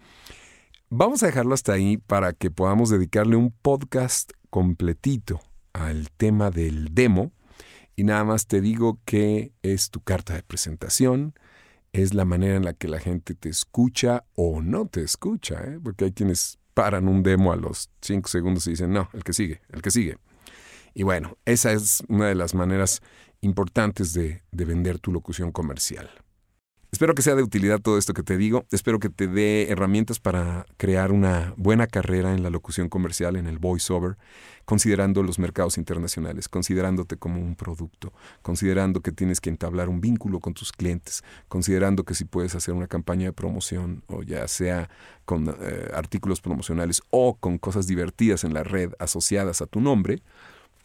Vamos 0.93 1.23
a 1.23 1.27
dejarlo 1.27 1.55
hasta 1.55 1.73
ahí 1.73 1.99
para 1.99 2.33
que 2.33 2.51
podamos 2.51 2.91
dedicarle 2.91 3.37
un 3.37 3.53
podcast 3.53 4.33
completito 4.51 5.41
al 5.73 6.11
tema 6.11 6.51
del 6.51 6.93
demo. 6.93 7.31
Y 7.95 8.03
nada 8.03 8.25
más 8.25 8.49
te 8.49 8.61
digo 8.61 8.99
que 9.05 9.53
es 9.63 9.91
tu 9.91 10.01
carta 10.01 10.35
de 10.35 10.43
presentación, 10.43 11.35
es 11.93 12.13
la 12.13 12.25
manera 12.25 12.57
en 12.57 12.65
la 12.65 12.73
que 12.73 12.89
la 12.89 12.99
gente 12.99 13.37
te 13.37 13.49
escucha 13.49 14.25
o 14.35 14.63
no 14.63 14.87
te 14.87 15.03
escucha, 15.03 15.63
¿eh? 15.63 15.79
porque 15.81 16.07
hay 16.07 16.13
quienes 16.13 16.59
paran 16.75 17.07
un 17.07 17.23
demo 17.23 17.53
a 17.53 17.57
los 17.57 17.89
5 18.01 18.29
segundos 18.29 18.67
y 18.67 18.71
dicen, 18.71 18.93
no, 18.93 19.11
el 19.13 19.23
que 19.23 19.33
sigue, 19.33 19.61
el 19.69 19.83
que 19.83 19.93
sigue. 19.93 20.19
Y 20.93 21.05
bueno, 21.05 21.39
esa 21.45 21.71
es 21.71 22.03
una 22.09 22.27
de 22.27 22.35
las 22.35 22.53
maneras 22.53 23.01
importantes 23.43 24.13
de, 24.13 24.43
de 24.51 24.65
vender 24.65 24.99
tu 24.99 25.13
locución 25.13 25.53
comercial. 25.53 26.11
Espero 26.93 27.15
que 27.15 27.23
sea 27.23 27.37
de 27.37 27.43
utilidad 27.45 27.81
todo 27.81 27.99
esto 27.99 28.15
que 28.15 28.25
te 28.25 28.37
digo. 28.37 28.67
Espero 28.73 28.99
que 28.99 29.09
te 29.09 29.29
dé 29.29 29.71
herramientas 29.71 30.19
para 30.19 30.67
crear 30.77 31.13
una 31.13 31.55
buena 31.57 31.87
carrera 31.87 32.35
en 32.35 32.43
la 32.43 32.51
locución 32.51 32.89
comercial, 32.89 33.37
en 33.37 33.47
el 33.47 33.59
voiceover, 33.59 34.17
considerando 34.65 35.23
los 35.23 35.39
mercados 35.39 35.79
internacionales, 35.79 36.49
considerándote 36.49 37.17
como 37.17 37.41
un 37.41 37.55
producto, 37.55 38.13
considerando 38.43 39.03
que 39.03 39.13
tienes 39.13 39.41
que 39.41 39.51
entablar 39.51 39.89
un 39.89 40.01
vínculo 40.01 40.41
con 40.41 40.53
tus 40.53 40.73
clientes, 40.73 41.23
considerando 41.47 42.05
que 42.05 42.15
si 42.15 42.25
puedes 42.25 42.57
hacer 42.57 42.75
una 42.75 42.89
campaña 42.89 43.27
de 43.27 43.33
promoción, 43.33 44.03
o 44.09 44.25
ya 44.25 44.49
sea 44.49 44.91
con 45.25 45.49
eh, 45.49 45.91
artículos 45.95 46.41
promocionales 46.41 47.03
o 47.11 47.37
con 47.37 47.59
cosas 47.59 47.87
divertidas 47.87 48.43
en 48.43 48.53
la 48.53 48.65
red 48.65 48.93
asociadas 48.99 49.63
a 49.63 49.67
tu 49.67 49.81
nombre, 49.81 50.23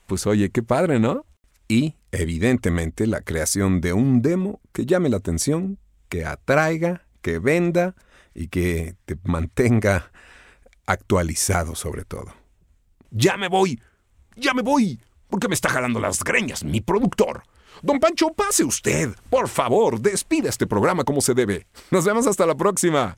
pues 0.06 0.28
oye, 0.28 0.52
qué 0.52 0.62
padre, 0.62 1.00
¿no? 1.00 1.26
Y, 1.68 1.96
evidentemente, 2.12 3.08
la 3.08 3.22
creación 3.22 3.82
de 3.82 3.94
un 3.94 4.22
demo 4.22 4.62
que 4.72 4.86
llame 4.86 5.10
la 5.10 5.18
atención, 5.18 5.80
que 6.10 6.26
atraiga, 6.26 7.04
que 7.22 7.40
venda 7.40 7.96
y 8.34 8.48
que 8.48 8.96
te 9.06 9.18
mantenga 9.24 10.12
actualizado 10.86 11.76
sobre 11.76 12.06
todo. 12.06 12.34
Ya 13.12 13.38
me 13.38 13.48
voy, 13.48 13.82
ya 14.36 14.54
me 14.54 14.62
voy, 14.62 15.00
porque 15.30 15.48
me 15.48 15.56
está 15.56 15.70
jalando 15.70 16.00
las 16.00 16.24
greñas 16.24 16.64
mi 16.64 16.82
productor. 16.82 17.44
Don 17.82 18.00
Pancho, 18.00 18.34
pase 18.34 18.64
usted. 18.64 19.16
Por 19.30 19.48
favor, 19.48 20.00
despida 20.00 20.50
este 20.50 20.66
programa 20.68 21.04
como 21.04 21.22
se 21.22 21.34
debe. 21.34 21.68
Nos 21.92 22.06
vemos 22.06 22.26
hasta 22.28 22.46
la 22.46 22.56
próxima. 22.56 23.18